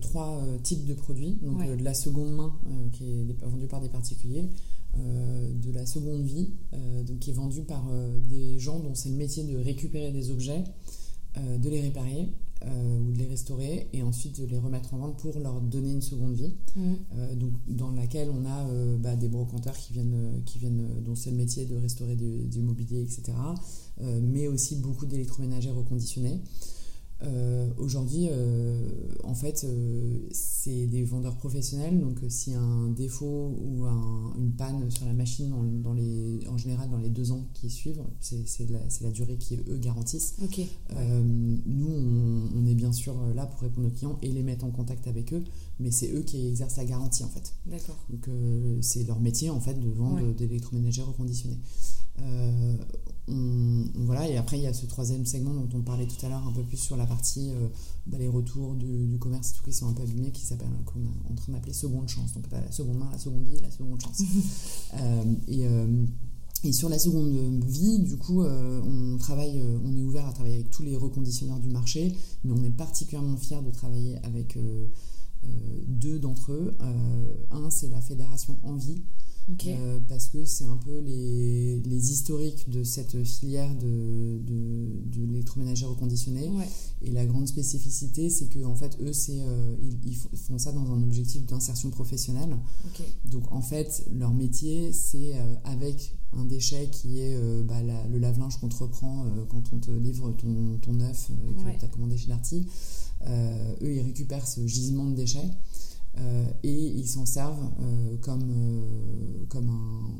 [0.00, 1.38] trois types de produits.
[1.42, 2.52] Donc, de la seconde main,
[2.92, 4.50] qui est vendue par des particuliers.
[4.96, 6.50] de la seconde vie,
[7.06, 7.84] donc qui est vendue par
[8.28, 10.64] des gens dont c'est le métier de récupérer des objets,
[11.36, 12.28] de les réparer
[12.66, 16.02] ou de les restaurer et ensuite de les remettre en vente pour leur donner une
[16.02, 16.54] seconde vie.
[16.76, 16.94] Mm.
[17.36, 21.36] donc, dans laquelle on a bah, des brocanteurs qui viennent, qui viennent dont c'est le
[21.36, 23.32] métier de restaurer du, du mobilier, etc.
[24.22, 26.40] mais aussi beaucoup d'électroménagères reconditionnés.
[27.22, 28.88] Euh, aujourd'hui, euh,
[29.22, 31.98] en fait, euh, c'est des vendeurs professionnels.
[32.00, 35.52] Donc, s'il y a un défaut ou une panne sur la machine,
[35.82, 39.56] dans, les, en général, dans les deux ans qui suivent, c'est la, la, durée qui
[39.68, 40.36] eux garantissent.
[40.90, 41.88] nous,
[42.54, 45.32] on, est bien sûr là pour répondre aux clients et les mettre en contact avec
[45.32, 45.44] eux,
[45.78, 47.54] mais c'est eux qui exercent la garantie en fait.
[47.66, 47.98] D'accord.
[48.10, 48.28] Donc,
[48.80, 51.02] c'est leur métier en fait de vendre d'électroménager
[53.26, 56.46] voilà, et après, il y a ce troisième segment dont on parlait tout à l'heure,
[56.46, 57.68] un peu plus sur la partie euh,
[58.18, 61.34] les retours du, commerce tout qui sont un peu abîmés, qui s'appelle, qu'on est en
[61.34, 62.34] train d'appeler seconde chance.
[62.34, 64.22] Donc, la seconde main, la seconde vie, la seconde chance.
[64.94, 66.06] Euh, et, euh,
[66.62, 70.70] et, sur la seconde vie, du coup, on travaille, on est ouvert à travailler avec
[70.70, 74.56] tous les reconditionneurs du marché, mais on est particulièrement fier de travailler avec
[75.88, 76.76] deux d'entre eux.
[77.50, 79.02] un, c'est la fédération Envie.
[79.66, 85.26] Euh, parce que c'est un peu les, les, historiques de cette filière de, de, de
[85.26, 86.50] l'électroménager reconditionné.
[87.02, 90.90] Et la grande spécificité, c'est qu'en en fait, eux, c'est, euh, ils, font ça dans
[90.92, 92.56] un objectif d'insertion professionnelle.
[93.26, 97.80] Donc en fait, leur métier, c'est euh, avec un déchet qui est bah,
[98.10, 101.88] le lave-linge qu'on te reprend quand on te livre ton, ton œuf que tu as
[101.88, 102.66] commandé chez Darty.
[103.28, 105.48] eux, ils récupèrent ce gisement de déchets.
[106.18, 110.14] Euh, et ils s'en servent euh, comme, euh, comme un,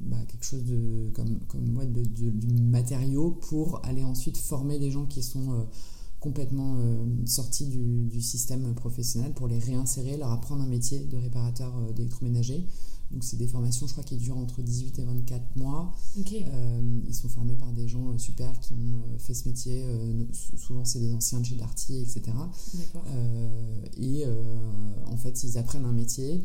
[0.00, 4.90] bah, quelque chose de, comme, comme ouais, de, de, matériau pour aller ensuite former des
[4.90, 5.66] gens qui sont
[6.20, 6.76] complètement
[7.24, 12.66] sortis du, du, système professionnel pour les réinsérer, leur apprendre un métier de réparateur d'électroménager
[13.10, 15.92] donc c'est des formations, je crois, qui durent entre 18 et 24 mois.
[16.32, 19.84] Euh, ils sont formés par des gens euh, super qui ont euh, fait ce métier.
[20.56, 22.22] souvent c'est des anciens de chez Darty, etc.
[23.98, 24.24] et
[25.06, 26.44] en fait, ils apprennent un métier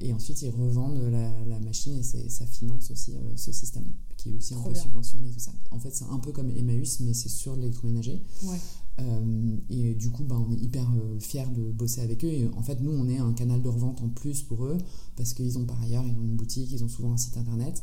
[0.00, 3.84] et ensuite ils revendent la, machine et ça finance aussi ce système
[4.16, 5.52] qui est aussi un peu subventionné, tout ça.
[5.70, 8.22] En fait, c'est un peu comme Emmaüs, mais c'est sur l'électroménager.
[8.44, 8.58] Ouais.
[9.00, 12.50] Euh, et du coup, bah, on est hyper euh, fiers de bosser avec eux.
[12.56, 14.78] En fait, nous, on est un canal de revente en plus pour eux,
[15.16, 17.82] parce qu'ils ont par ailleurs, une boutique, ils ont souvent un site internet.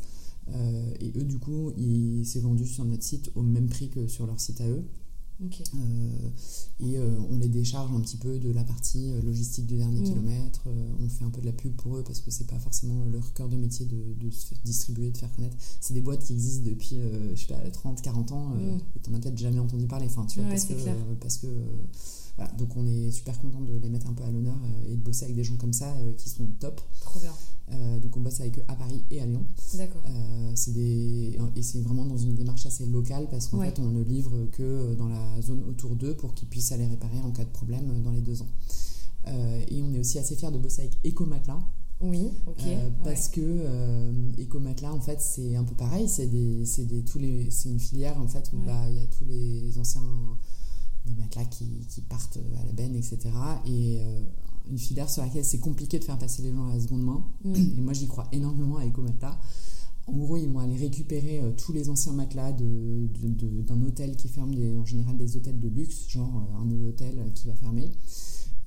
[0.50, 4.06] Euh, et eux, du coup, il s'est vendu sur notre site au même prix que
[4.06, 4.84] sur leur site à eux.
[5.40, 6.28] Euh,
[6.80, 10.00] et euh, on les décharge un petit peu de la partie euh, logistique du dernier
[10.00, 10.04] mm.
[10.04, 10.62] kilomètre.
[11.00, 13.32] on fait un peu de la pub pour eux parce que c'est pas forcément leur
[13.34, 15.56] cœur de métier de, se distribuer, de faire connaître.
[15.80, 17.00] C'est des boîtes qui existent depuis,
[17.34, 18.78] je sais pas, 30, 40 ans mm.
[18.96, 20.06] et t'en as peut-être jamais entendu parler.
[20.06, 20.74] Enfin, tu vois, parce, que,
[21.20, 21.46] parce, que,
[22.38, 25.00] voilà, donc on est super content de les mettre un peu à l'honneur et de
[25.02, 26.80] bosser avec des gens comme ça qui sont top.
[27.00, 27.32] Trop bien.
[27.72, 29.44] Euh, donc on bosse avec eux à Paris et à Lyon.
[29.74, 30.02] D'accord.
[30.06, 31.38] Euh, des...
[31.56, 34.94] Et c'est vraiment dans une démarche assez locale parce qu'en fait on ne livre que
[34.94, 38.12] dans la zone autour d'eux pour qu'ils puissent aller réparer en cas de problème dans
[38.12, 38.48] les deux ans.
[39.26, 41.62] Euh, et on est aussi assez fiers de bosser avec Ecomatelas.
[42.00, 42.62] Oui, ok.
[43.02, 43.40] parce que
[44.40, 46.08] Ecomatelas, en fait, c'est un peu pareil.
[46.08, 49.24] C'est des, des, tous les, une filière en fait où bah, il y a tous
[49.24, 50.00] les anciens
[51.08, 53.30] des matelas qui, qui, partent à la benne, etc.
[53.66, 54.00] Et
[54.70, 57.24] une filière sur laquelle c'est compliqué de faire passer les gens à la seconde main.
[57.44, 57.54] Mm.
[57.78, 59.38] Et moi, j'y crois énormément avec Ecomatelas.
[60.06, 64.16] En gros, ils vont aller récupérer euh, tous les anciens matelas d'un de, de, hôtel
[64.16, 67.54] qui ferme, en général des hôtels de luxe, genre euh, un nouveau hôtel qui va
[67.54, 67.90] fermer.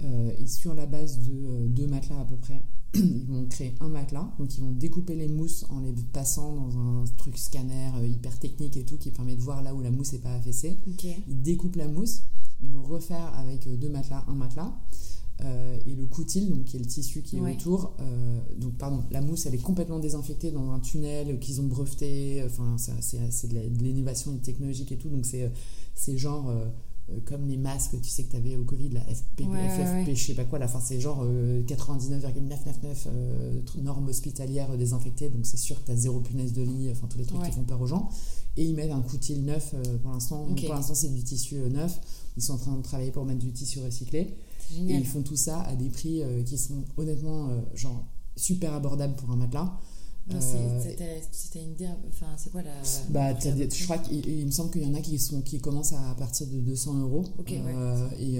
[0.03, 2.61] Euh, et sur la base de deux matelas à peu près,
[2.95, 4.31] ils vont créer un matelas.
[4.39, 8.77] Donc, ils vont découper les mousses en les passant dans un truc scanner hyper technique
[8.77, 10.77] et tout qui permet de voir là où la mousse n'est pas affaissée.
[11.27, 12.23] Ils découpent la mousse.
[12.63, 14.73] Ils vont refaire avec deux matelas un matelas.
[15.43, 19.03] Euh, et le coutil, donc qui est le tissu qui est autour, euh, donc pardon,
[19.09, 23.83] la mousse elle est complètement désinfectée dans un tunnel qu'ils ont breveté, enfin c'est de
[23.83, 25.51] l'innovation technologique et tout, donc c'est
[25.95, 26.67] c'est genre euh,
[27.25, 30.33] comme les masques, tu sais que tu avais au Covid, la FP, FFP, je sais
[30.33, 31.25] pas quoi, la fin c'est genre
[31.67, 33.07] 99,999
[33.81, 37.17] normes hospitalières désinfectées, donc c'est sûr que tu as zéro punaise de lit, enfin tous
[37.17, 38.09] les trucs qui font peur aux gens.
[38.57, 41.99] Et ils mettent un coutil neuf pour l'instant, pour l'instant c'est du tissu neuf,
[42.37, 44.35] ils sont en train de travailler pour mettre du tissu recyclé.
[44.73, 48.73] Et ils font tout ça à des prix euh, qui sont honnêtement euh, genre super
[48.73, 49.77] abordables pour un matelas.
[50.33, 50.79] Euh,
[51.31, 52.71] c'était une idée, enfin c'est quoi la.
[53.09, 56.15] Bah, je crois qu'il me semble qu'il y en a qui, sont, qui commencent à
[56.17, 57.25] partir de 200 euros.
[57.47, 58.39] et,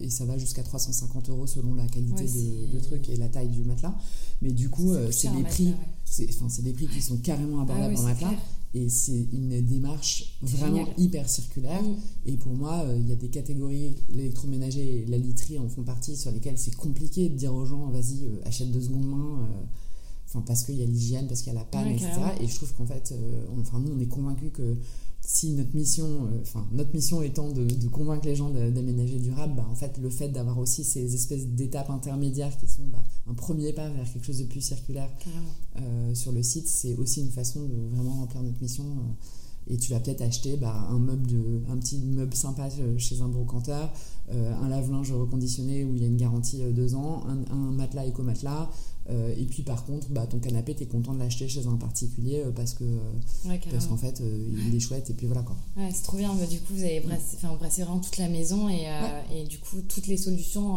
[0.00, 3.50] et, ça va jusqu'à 350 euros selon la qualité de, de, truc et la taille
[3.50, 3.94] du matelas.
[4.40, 5.74] Mais du coup, c'est des prix.
[6.04, 8.34] C'est des prix qui sont carrément abordables pour un matelas.
[8.74, 11.82] Et c'est une démarche vraiment hyper circulaire.
[12.24, 15.82] Et pour moi, euh, il y a des catégories, l'électroménager et la literie en font
[15.82, 19.48] partie, sur lesquelles c'est compliqué de dire aux gens, vas-y, euh, achète de seconde main.
[20.34, 22.10] Euh, enfin, parce qu'il y a l'hygiène, parce qu'il y a la panne, etc.
[22.40, 23.14] Et je trouve qu'en fait,
[23.60, 24.76] enfin, nous, on est convaincus que
[25.24, 29.76] si notre mission, enfin notre mission étant de, convaincre les gens d'aménager durable, bah, en
[29.76, 33.88] fait le fait d'avoir aussi ces espèces d'étapes intermédiaires qui sont bah, un premier pas
[33.88, 35.08] vers quelque chose de plus circulaire
[36.14, 38.84] sur le site, c'est aussi une façon de vraiment remplir notre mission
[39.68, 43.28] et tu vas peut-être acheter bah, un meuble de, un petit meuble sympa chez un
[43.28, 43.92] brocanteur,
[44.30, 48.06] euh, un lave-linge reconditionné où il y a une garantie euh, deux ans, un, matelas
[48.06, 48.70] éco-matelas,
[49.10, 51.76] euh, et puis par contre, bah, ton canapé, tu es content de l'acheter chez un
[51.76, 52.84] particulier parce que
[53.70, 54.22] parce qu'en fait,
[54.68, 55.56] il est chouette et puis voilà quoi.
[55.76, 56.34] Ouais, c'est trop bien.
[56.34, 58.86] Bah, du coup, vous avez brassé, brassez vraiment toute la maison et,
[59.34, 60.76] et du coup, toutes les solutions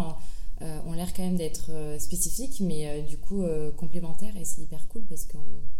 [0.61, 3.43] ont l'air quand même d'être spécifiques, mais du coup
[3.77, 5.39] complémentaires et c'est hyper cool parce qu'on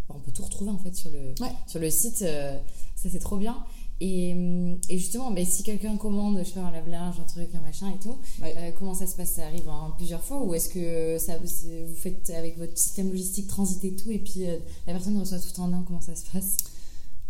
[0.10, 1.34] on peut tout retrouver en fait sur le,
[1.68, 2.18] sur le site.
[2.18, 3.64] ça, c'est trop bien.
[4.02, 7.48] Et, hum, et, justement, mais si quelqu'un commande, je sais pas, un lave-linge, un truc,
[7.56, 9.32] un machin et tout, euh, comment ça se passe?
[9.32, 13.48] Ça arrive en plusieurs fois ou est-ce que ça, vous faites avec votre système logistique
[13.48, 15.84] transiter tout et puis euh, la personne reçoit tout en un?
[15.84, 16.58] Comment ça se passe?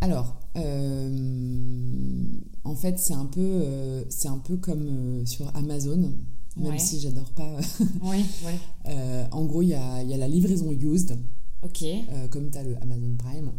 [0.01, 1.09] Alors, euh,
[2.63, 3.63] en fait, c'est un peu,
[4.09, 6.11] c'est un peu comme sur Amazon,
[6.57, 7.57] même si j'adore pas.
[8.03, 8.25] oui,
[9.31, 11.17] en gros, il y a, y a la livraison used.
[11.65, 11.83] Ok.
[11.83, 13.51] Euh, comme tu as le Amazon Prime.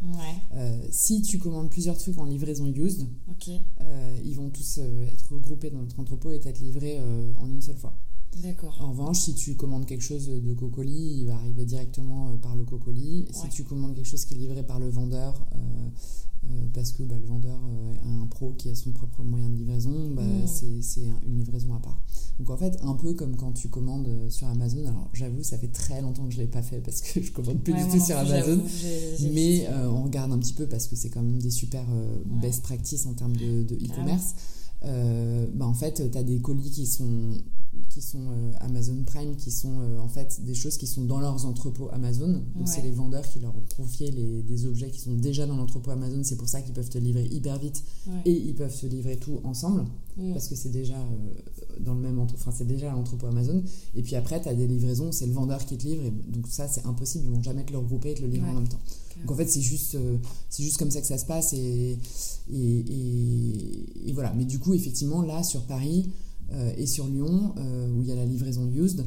[0.55, 3.07] Euh, si tu commandes plusieurs trucs en livraison used,
[3.49, 4.79] euh, ils vont tous
[5.13, 7.01] être regroupés dans notre entrepôt et être livrés
[7.41, 7.95] en une seule fois.
[8.43, 8.77] D'accord.
[8.81, 12.65] En revanche, si tu commandes quelque chose de Cocoli, il va arriver directement par le
[12.65, 13.27] Cocoli.
[13.33, 15.89] Si tu commandes quelque chose qui est livré par le vendeur, euh,
[16.73, 19.55] parce que bah, le vendeur euh, a un pro qui a son propre moyen de
[19.55, 20.47] livraison, bah, mm.
[20.47, 22.01] c'est une livraison à part.
[22.39, 25.59] Donc en fait, un peu comme quand tu commandes euh, sur Amazon, alors j'avoue, ça
[25.59, 27.89] fait très longtemps que je ne l'ai pas fait parce que je commande plus du
[27.89, 28.63] tout sur Amazon,
[29.33, 31.85] mais on regarde un petit peu parce que c'est quand même des super
[32.27, 34.35] best practices en termes de e-commerce.
[35.55, 37.35] Bah, en fait, tu as des colis qui sont
[37.89, 41.21] qui sont euh, Amazon Prime, qui sont euh, en fait des choses qui sont dans
[41.21, 42.43] leurs entrepôts Amazon.
[42.55, 45.57] Donc c'est les vendeurs qui leur ont confié les, des objets qui sont déjà dans
[45.57, 46.21] l'entrepôt Amazon.
[46.23, 47.83] C'est pour ça qu'ils peuvent te livrer hyper vite
[48.25, 49.85] et ils peuvent te livrer tout ensemble
[50.33, 53.63] parce que c'est déjà euh, dans le même enfin c'est déjà l'entrepôt Amazon.
[53.95, 56.05] Et puis après tu as des livraisons, c'est le vendeur qui te livre.
[56.05, 58.51] Et donc ça c'est impossible, ils vont jamais te le regrouper et te le livrer
[58.51, 58.81] en même temps.
[59.23, 59.97] Donc en fait c'est juste
[60.51, 61.99] c'est juste comme ça que ça se passe et
[62.53, 64.33] et, et, et voilà.
[64.35, 66.11] Mais du coup effectivement là sur Paris
[66.53, 69.05] euh, et sur Lyon, euh, où il y a la livraison used,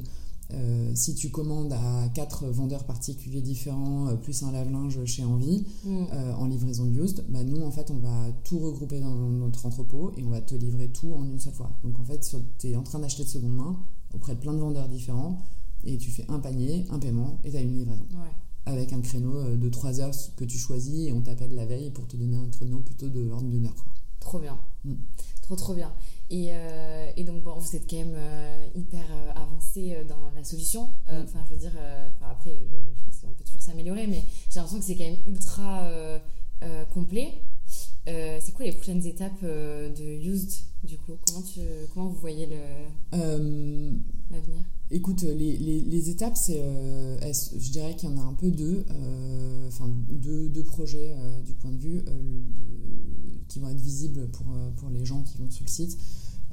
[0.51, 6.05] euh, si tu commandes à quatre vendeurs particuliers différents, plus un lave-linge chez Envie, mm.
[6.37, 10.23] en livraison used, bah nous, en fait, on va tout regrouper dans notre entrepôt et
[10.23, 11.71] on va te livrer tout en une seule fois.
[11.83, 13.77] Donc, en fait, tu es en train d'acheter de seconde main
[14.13, 15.39] auprès de plein de vendeurs différents
[15.83, 18.05] et tu fais un panier, un paiement et tu as une livraison.
[18.69, 22.07] Avec un créneau de 3 heures que tu choisis et on t'appelle la veille pour
[22.07, 23.85] te donner un créneau plutôt de l'ordre d'une heure.
[24.19, 24.59] Trop bien.
[24.85, 24.93] Mm.
[25.41, 25.91] Trop, trop bien.
[26.29, 30.43] Et, euh, et, donc, bon, vous êtes quand même euh, hyper euh, avancé dans la
[30.43, 30.83] solution.
[31.09, 31.23] Mm.
[31.23, 31.71] Enfin, je veux dire,
[32.21, 35.89] après, je, pense qu'on peut toujours s'améliorer, mais j'ai l'impression que c'est quand même ultra
[36.93, 37.33] complet.
[38.05, 40.53] c'est quoi les prochaines étapes de Used,
[40.83, 41.17] du coup?
[41.27, 41.61] Comment, tu,
[41.93, 42.47] comment vous voyez
[43.11, 44.63] l'avenir?
[44.91, 48.83] Écoute, les, les, étapes, c'est, je dirais qu'il y en a un peu deux,
[49.67, 51.15] enfin deux, deux, projets
[51.45, 52.03] du point de vue
[53.47, 55.97] qui vont être visibles pour, pour les gens qui vont sur le site.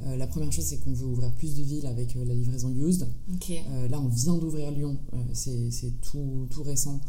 [0.04, 2.70] Euh, la première chose, c'est qu'on veut ouvrir plus de villes avec euh, la livraison
[2.70, 3.06] used.
[3.50, 4.98] Euh, là, on vient d'ouvrir Lyon,
[5.32, 7.00] c'est tout, tout, récent.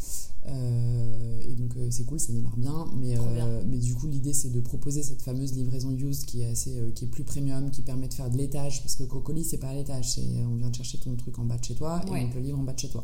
[0.45, 2.88] et donc, c'est cool, ça démarre bien.
[2.97, 3.15] Mais,
[3.65, 7.05] mais du coup, l'idée, c'est de proposer cette fameuse livraison used qui est, assez, qui
[7.05, 8.81] est plus premium, qui permet de faire de l'étage.
[8.81, 10.19] Parce que Cocoli, c'est pas à l'étage.
[10.49, 12.41] On vient de chercher ton truc en bas de chez toi et on te le
[12.41, 13.03] livre en bas de chez toi.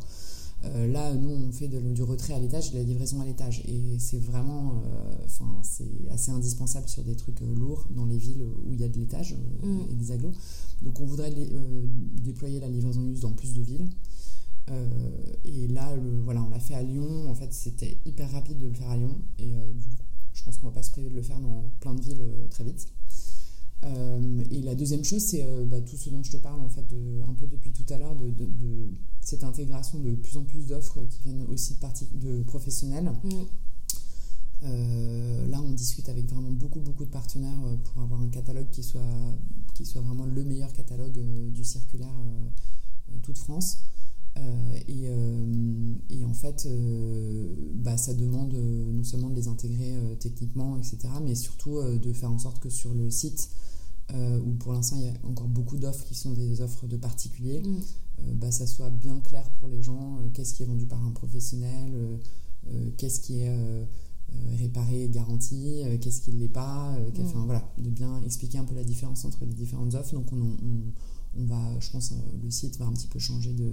[0.65, 3.61] Euh, là, nous, on fait du retrait à l'étage, de la livraison à l'étage.
[3.67, 5.13] Et c'est vraiment, euh,
[5.61, 8.89] c'est assez indispensable sur des trucs euh, lourds dans les villes où il y a
[8.89, 9.81] de l'étage mm.
[9.91, 10.31] et des agglos.
[10.81, 11.33] Donc, on voudrait
[12.21, 13.87] déployer la livraison use dans plus de villes.
[15.45, 17.29] et là, le, voilà, on l'a fait à Lyon.
[17.29, 19.15] En fait, c'était hyper rapide de le faire à Lyon.
[19.39, 20.03] Et du coup,
[20.33, 22.63] je pense qu'on va pas se priver de le faire dans plein de villes très
[22.63, 22.87] vite.
[24.51, 26.85] Et la deuxième chose, c'est bah, tout ce dont je te parle en fait
[27.27, 28.47] un peu depuis tout à l'heure de,
[29.21, 33.11] cette intégration de plus en plus d'offres qui viennent aussi de, de professionnels.
[33.23, 33.29] Mm.
[34.65, 38.69] Euh, là, on discute avec vraiment beaucoup, beaucoup de partenaires euh, pour avoir un catalogue
[38.71, 39.01] qui soit,
[39.73, 42.13] qui soit vraiment le meilleur catalogue euh, du circulaire
[43.21, 43.79] toute France.
[44.87, 45.05] Et,
[46.09, 46.67] et, en fait,
[47.75, 52.39] bah, ça demande non seulement de les intégrer techniquement, etc., mais surtout de faire en
[52.39, 53.51] sorte que sur le site,
[54.13, 57.61] où pour l'instant il y a encore beaucoup d'offres qui sont des offres de particuliers,
[57.61, 57.81] mm.
[58.19, 61.03] Euh, bah, ça soit bien clair pour les gens, euh, qu'est-ce qui est vendu par
[61.05, 63.55] un professionnel, euh, qu'est-ce qui est
[64.57, 67.21] réparé et garanti, qu'est-ce qui ne l'est pas, mm.
[67.21, 70.13] enfin voilà, de bien expliquer un peu la différence entre les différentes offres.
[70.13, 70.55] Donc on,
[71.37, 73.69] on, va, je pense, le site va un petit peu changer de,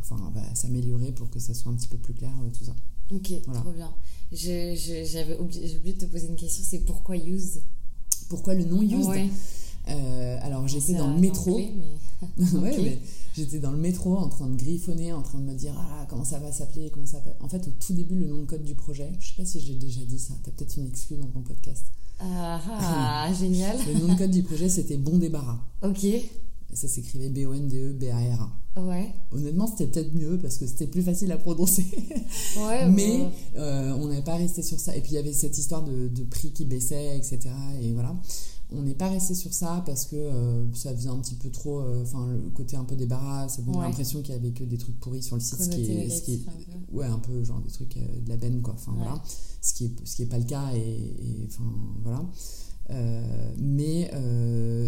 [0.00, 2.76] enfin va s'améliorer pour que ça soit un petit peu plus clair tout ça.
[3.10, 3.92] Ok, trop bien.
[4.30, 7.60] J'avais oublié, oublié, de te poser une question, c'est pourquoi Use?
[8.32, 9.08] Pourquoi le nom Use
[9.90, 11.54] euh, Alors j'étais dans le métro.
[12.54, 12.98] ouais, mais
[13.36, 16.24] j'étais dans le métro en train de griffonner, en train de me dire ah comment
[16.24, 18.74] ça va s'appeler, comment ça En fait, au tout début, le nom de code du
[18.74, 20.32] projet, je sais pas si j'ai déjà dit ça.
[20.42, 21.84] T'as peut-être une excuse dans ton podcast.
[22.20, 23.76] Ah, ah génial.
[23.86, 25.58] Le nom de code du projet, c'était Bon Débarras.
[25.82, 26.06] Ok.
[26.72, 28.80] Et ça s'écrivait B-O-N-D-E-B-A-R-A.
[28.80, 29.12] Ouais.
[29.30, 31.84] Honnêtement, c'était peut-être mieux parce que c'était plus facile à prononcer.
[32.56, 34.96] Ouais, Mais euh, on n'avait pas resté sur ça.
[34.96, 37.50] Et puis il y avait cette histoire de, de prix qui baissait, etc.
[37.82, 38.14] Et voilà
[38.74, 41.80] on n'est pas resté sur ça parce que euh, ça faisait un petit peu trop,
[41.80, 44.78] euh, enfin le côté un peu débarras, ça donne l'impression qu'il y avait que des
[44.78, 47.42] trucs pourris sur le site, ce qui est, ce qui est un ouais un peu
[47.44, 49.22] genre des trucs de la benne quoi, enfin voilà,
[49.60, 51.64] ce qui est ce qui est pas le cas et enfin
[52.02, 52.24] voilà.
[53.58, 54.10] Mais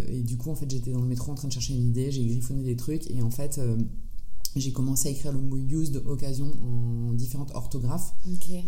[0.08, 2.10] et du coup en fait j'étais dans le métro en train de chercher une idée,
[2.10, 3.60] j'ai griffonné des trucs et en fait
[4.56, 8.14] j'ai commencé à écrire le mot use d'occasion en différentes orthographes.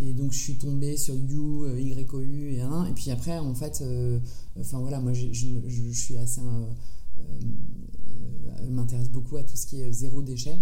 [0.02, 2.86] Et donc je suis tombée sur you, euh, y o u et un.
[2.86, 4.18] Et puis après, en fait, euh,
[4.58, 6.40] enfin voilà, moi je, je, suis assez.
[6.40, 7.40] Euh,
[8.68, 10.58] m'intéresse beaucoup à tout ce qui est zéro déchet.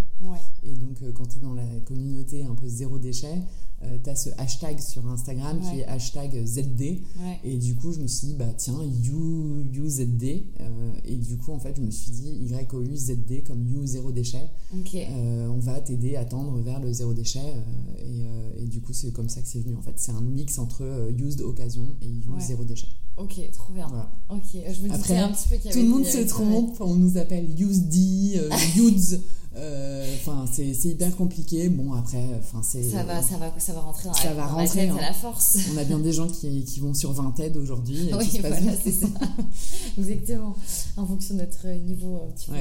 [0.62, 3.41] Et donc quand tu es dans la communauté un peu zéro déchet,
[3.85, 7.03] euh, tu as ce hashtag sur Instagram qui est hashtag ZD.
[7.45, 10.45] Et du coup, je me suis dit, bah tiens, you, you ZD.
[10.61, 14.12] Euh, et du coup, en fait, je me suis dit YOU ZD comme You zéro
[14.12, 14.51] déchet.
[14.74, 17.55] Euh, on va t'aider à tendre vers le zéro déchet.
[17.99, 19.76] Et, et, du coup, c'est comme ça que c'est venu.
[19.76, 22.89] En fait, c'est un mix entre used occasion et You zéro déchet.
[23.16, 23.87] Ok, trop bien.
[24.28, 26.76] Ok, je me Après, un petit peu Tout le monde se trompe.
[26.80, 28.41] On nous appelle USD,
[28.76, 29.20] USD.
[29.57, 31.69] Euh, enfin, c'est hyper compliqué.
[31.69, 32.83] Bon, après, enfin, c'est.
[32.83, 35.59] Ça va, ça va, ça va rentrer dans ça la, va rentrer, à la force.
[35.75, 38.11] On a bien des gens qui, qui vont sur 20 TED aujourd'hui.
[38.19, 39.07] Oui, voilà, c'est ça.
[39.99, 40.57] Exactement.
[40.97, 42.57] En fonction de notre niveau un petit peu.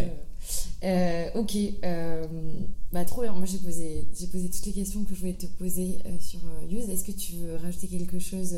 [0.84, 2.26] Euh, ok, euh,
[2.92, 3.34] bah, trop bien.
[3.34, 6.40] Moi, j'ai posé, j'ai posé toutes les questions que je voulais te poser sur
[6.70, 6.90] Use.
[6.90, 8.56] Est-ce que tu veux rajouter quelque chose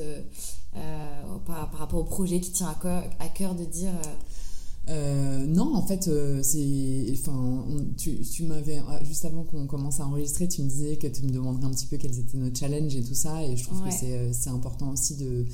[1.45, 2.75] par, par, rapport au projet qui tient
[3.19, 3.93] à cœur de dire
[4.89, 7.65] euh, non, en fait, euh, c'est, enfin,
[7.97, 11.23] tu, tu m'avais ah, juste avant qu'on commence à enregistrer, tu me disais que tu
[11.23, 13.83] me demanderais un petit peu quels étaient nos challenges et tout ça, et je trouve
[13.83, 15.45] que c'est, euh, c'est important aussi de,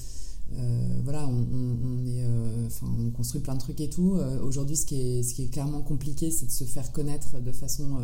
[1.06, 2.26] voilà, on, on, est,
[2.66, 4.18] enfin, on construit plein de trucs et tout.
[4.44, 7.54] Aujourd'hui, ce qui est, ce qui est clairement compliqué, c'est de se faire connaître de
[7.54, 8.00] façon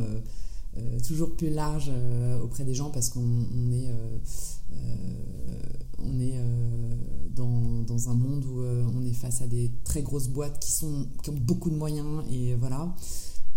[1.05, 1.91] toujours plus large
[2.43, 3.93] auprès des gens parce qu'on on est,
[6.21, 6.41] est
[7.37, 11.07] dans, un monde où euh, on est face à des très grosses boîtes qui, sont,
[11.23, 12.95] qui ont beaucoup de moyens et voilà.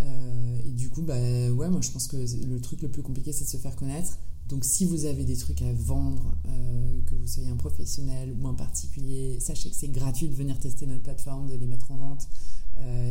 [0.00, 1.14] Euh, et du coup, bah,
[1.50, 4.18] moi je pense que le truc le plus compliqué c'est de se faire connaître.
[4.48, 8.48] Donc si vous avez des trucs à vendre, euh, que vous soyez un professionnel ou
[8.48, 11.96] un particulier, sachez que c'est gratuit de venir tester notre plateforme, de les mettre en
[11.96, 12.28] vente.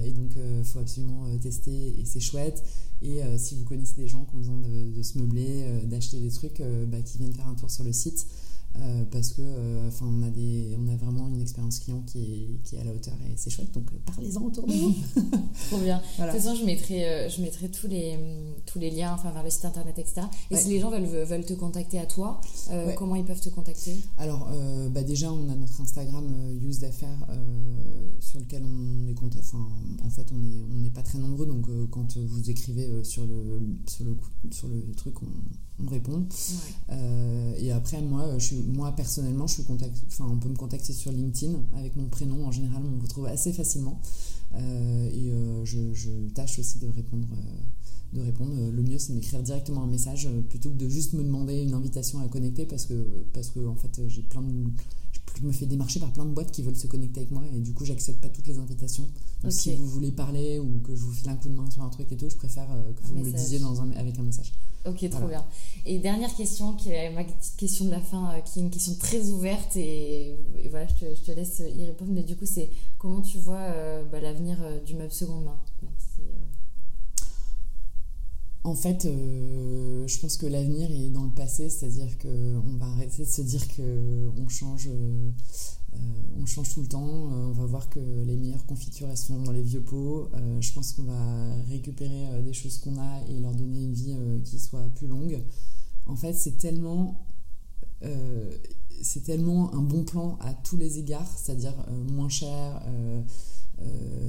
[0.05, 2.63] Et donc il faut absolument tester et c'est chouette.
[3.01, 6.61] Et si vous connaissez des gens qui ont besoin de, se meubler, d'acheter des trucs,
[6.87, 8.25] bah, qui viennent faire un tour sur le site.
[8.81, 12.19] Euh, parce que euh, enfin on a des on a vraiment une expérience client qui
[12.19, 14.95] est, qui est à la hauteur et c'est chouette donc euh, parlez-en autour de vous.
[15.69, 15.97] Trop bien.
[16.19, 18.17] De toute façon je mettrai je mettrai tous les
[18.65, 20.21] tous les liens enfin vers le site internet etc
[20.51, 22.39] et si les gens veulent veulent te contacter à toi
[22.95, 23.97] comment ils peuvent te contacter?
[24.17, 24.49] Alors
[24.91, 26.25] bah déjà on a notre Instagram
[26.61, 27.27] use d'affaires
[28.19, 29.67] sur lequel on est enfin
[30.05, 33.61] en fait on est on n'est pas très nombreux donc quand vous écrivez sur le
[33.87, 34.15] sur le
[34.51, 35.27] sur le truc on
[35.83, 36.25] on répond.
[36.91, 40.55] Euh, et après, moi, je suis, moi personnellement, je suis contact, enfin, on peut me
[40.55, 42.45] contacter sur LinkedIn avec mon prénom.
[42.45, 43.99] En général, on me retrouve assez facilement.
[44.55, 47.27] Euh, et euh, je, tâche aussi de répondre.
[48.13, 48.53] de répondre.
[48.71, 52.19] Le mieux, c'est d'écrire directement un message plutôt que de juste me demander une invitation
[52.19, 54.69] à connecter parce que, parce que en fait, j'ai plein de
[55.37, 57.59] je me fais démarcher par plein de boîtes qui veulent se connecter avec moi et
[57.59, 59.07] du coup j'accepte pas toutes les invitations.
[59.43, 61.83] Donc si vous voulez parler ou que je vous file un coup de main sur
[61.83, 64.23] un truc et tout, je préfère que vous me le disiez dans un, avec un
[64.23, 64.53] message.
[64.85, 65.45] Ok, trop bien.
[65.85, 68.69] Et dernière question, qui est ma petite question de la fin, euh, qui est une
[68.69, 70.35] question très ouverte et,
[70.69, 72.11] voilà, je te, je te, laisse y répondre.
[72.13, 75.57] Mais du coup, c'est comment tu vois euh, bah, l'avenir euh, du meuble seconde main?
[78.63, 83.29] En fait, je pense que l'avenir est dans le passé, c'est-à-dire qu'on va arrêter de
[83.29, 84.89] se dire qu'on change
[85.93, 85.97] euh,
[86.37, 87.31] on change tout le temps.
[87.31, 90.29] Euh, on va voir que les meilleures confitures, elles sont dans les vieux pots.
[90.33, 94.15] Euh, je pense qu'on va récupérer des choses qu'on a et leur donner une vie
[94.43, 95.41] qui soit plus longue.
[96.05, 97.25] En fait, c'est tellement
[99.01, 101.73] c'est tellement un bon plan à tous les égards, c'est-à-dire
[102.11, 102.81] moins cher,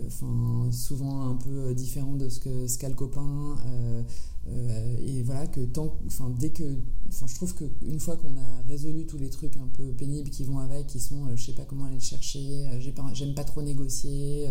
[0.06, 3.56] enfin souvent un peu différent de ce que ce qu'a le copain.
[4.48, 6.64] Euh, et voilà que tant, enfin dès que,
[7.08, 10.44] enfin je trouve qu'une fois qu'on a résolu tous les trucs un peu pénibles qui
[10.44, 13.42] vont avec, qui sont, euh, je sais pas comment aller le chercher, euh, j'aime pas,
[13.42, 14.48] pas trop négocier,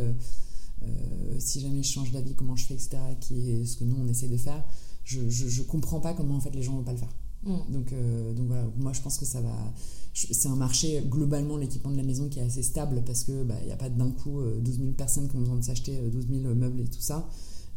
[1.40, 2.98] si jamais je change d'avis, comment je fais, etc.
[3.20, 4.64] Qui est ce que nous on essaie de faire.
[5.04, 7.14] Je, je, je comprends pas comment en fait les gens vont pas le faire.
[7.44, 7.58] Mm.
[7.70, 7.94] Donc,
[8.36, 9.56] donc voilà, moi je pense que ça va.
[10.14, 13.56] C'est un marché, globalement, l'équipement de la maison qui est assez stable parce qu'il bah,
[13.66, 16.56] n'y a pas d'un coup 12 000 personnes qui ont besoin de s'acheter 12 000
[16.56, 17.30] meubles et tout ça.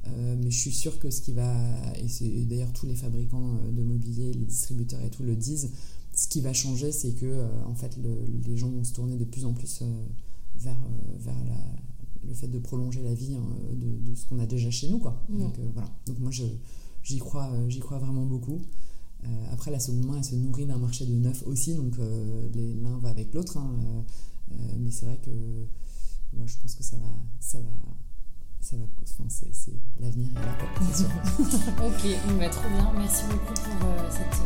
[0.07, 1.55] mais je suis sûre que ce qui va,
[2.03, 5.71] et c'est d'ailleurs tous les fabricants de mobilier, les distributeurs et tout le disent,
[6.15, 7.97] ce qui va changer, c'est que en fait
[8.47, 9.83] les gens vont se tourner de plus en plus
[10.57, 10.81] vers,
[11.21, 11.59] vers la,
[12.27, 13.45] le fait de prolonger la vie hein,
[13.75, 14.99] de, ce qu'on a déjà chez nous.
[14.99, 15.23] Quoi.
[15.29, 15.39] Mm.
[15.39, 15.91] Donc euh, voilà.
[16.07, 18.61] Donc moi, j'y crois, euh, j'y crois vraiment beaucoup.
[19.25, 22.99] Euh, après, la seconde main, elle se nourrit d'un marché de neuf aussi, donc l'un
[22.99, 23.57] va avec l'autre.
[23.57, 24.05] Hein,
[24.79, 25.31] mais c'est vrai que
[26.47, 27.07] je pense que ça va,
[27.41, 27.71] ça va,
[28.61, 28.85] ça va.
[29.03, 30.57] Enfin, c'est l'avenir est là,
[31.87, 32.93] ok, bah, trop bien.
[32.97, 34.41] Merci beaucoup pour cette,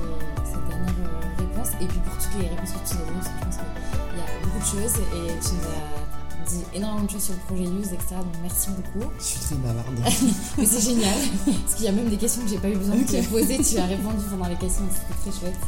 [0.45, 3.31] cette, dernière réponse et puis pour toutes les réponses que tu nous as données, parce
[3.31, 7.05] que je pense qu'il y a beaucoup de choses et tu nous as dit énormément
[7.05, 8.17] de choses sur le projet Use, etc.
[8.17, 9.11] Donc merci beaucoup.
[9.19, 9.99] Je suis très bavarde.
[10.59, 12.97] Mais c'est génial, parce qu'il y a même des questions que j'ai pas eu besoin
[12.97, 15.61] de te poser, tu as répondu pendant les questions, c'était très chouette.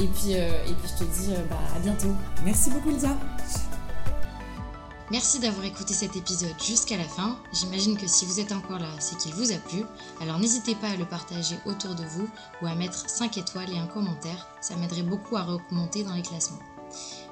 [0.00, 2.14] Et puis, euh, et puis je te dis euh, bah, à bientôt.
[2.44, 3.16] Merci beaucoup Lisa.
[5.10, 7.36] Merci d'avoir écouté cet épisode jusqu'à la fin.
[7.52, 9.84] J'imagine que si vous êtes encore là, c'est qu'il vous a plu.
[10.22, 12.26] Alors n'hésitez pas à le partager autour de vous
[12.62, 14.48] ou à mettre 5 étoiles et un commentaire.
[14.62, 16.60] Ça m'aiderait beaucoup à remonter dans les classements.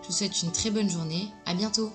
[0.03, 1.33] Je vous souhaite une très bonne journée.
[1.47, 1.91] À bientôt.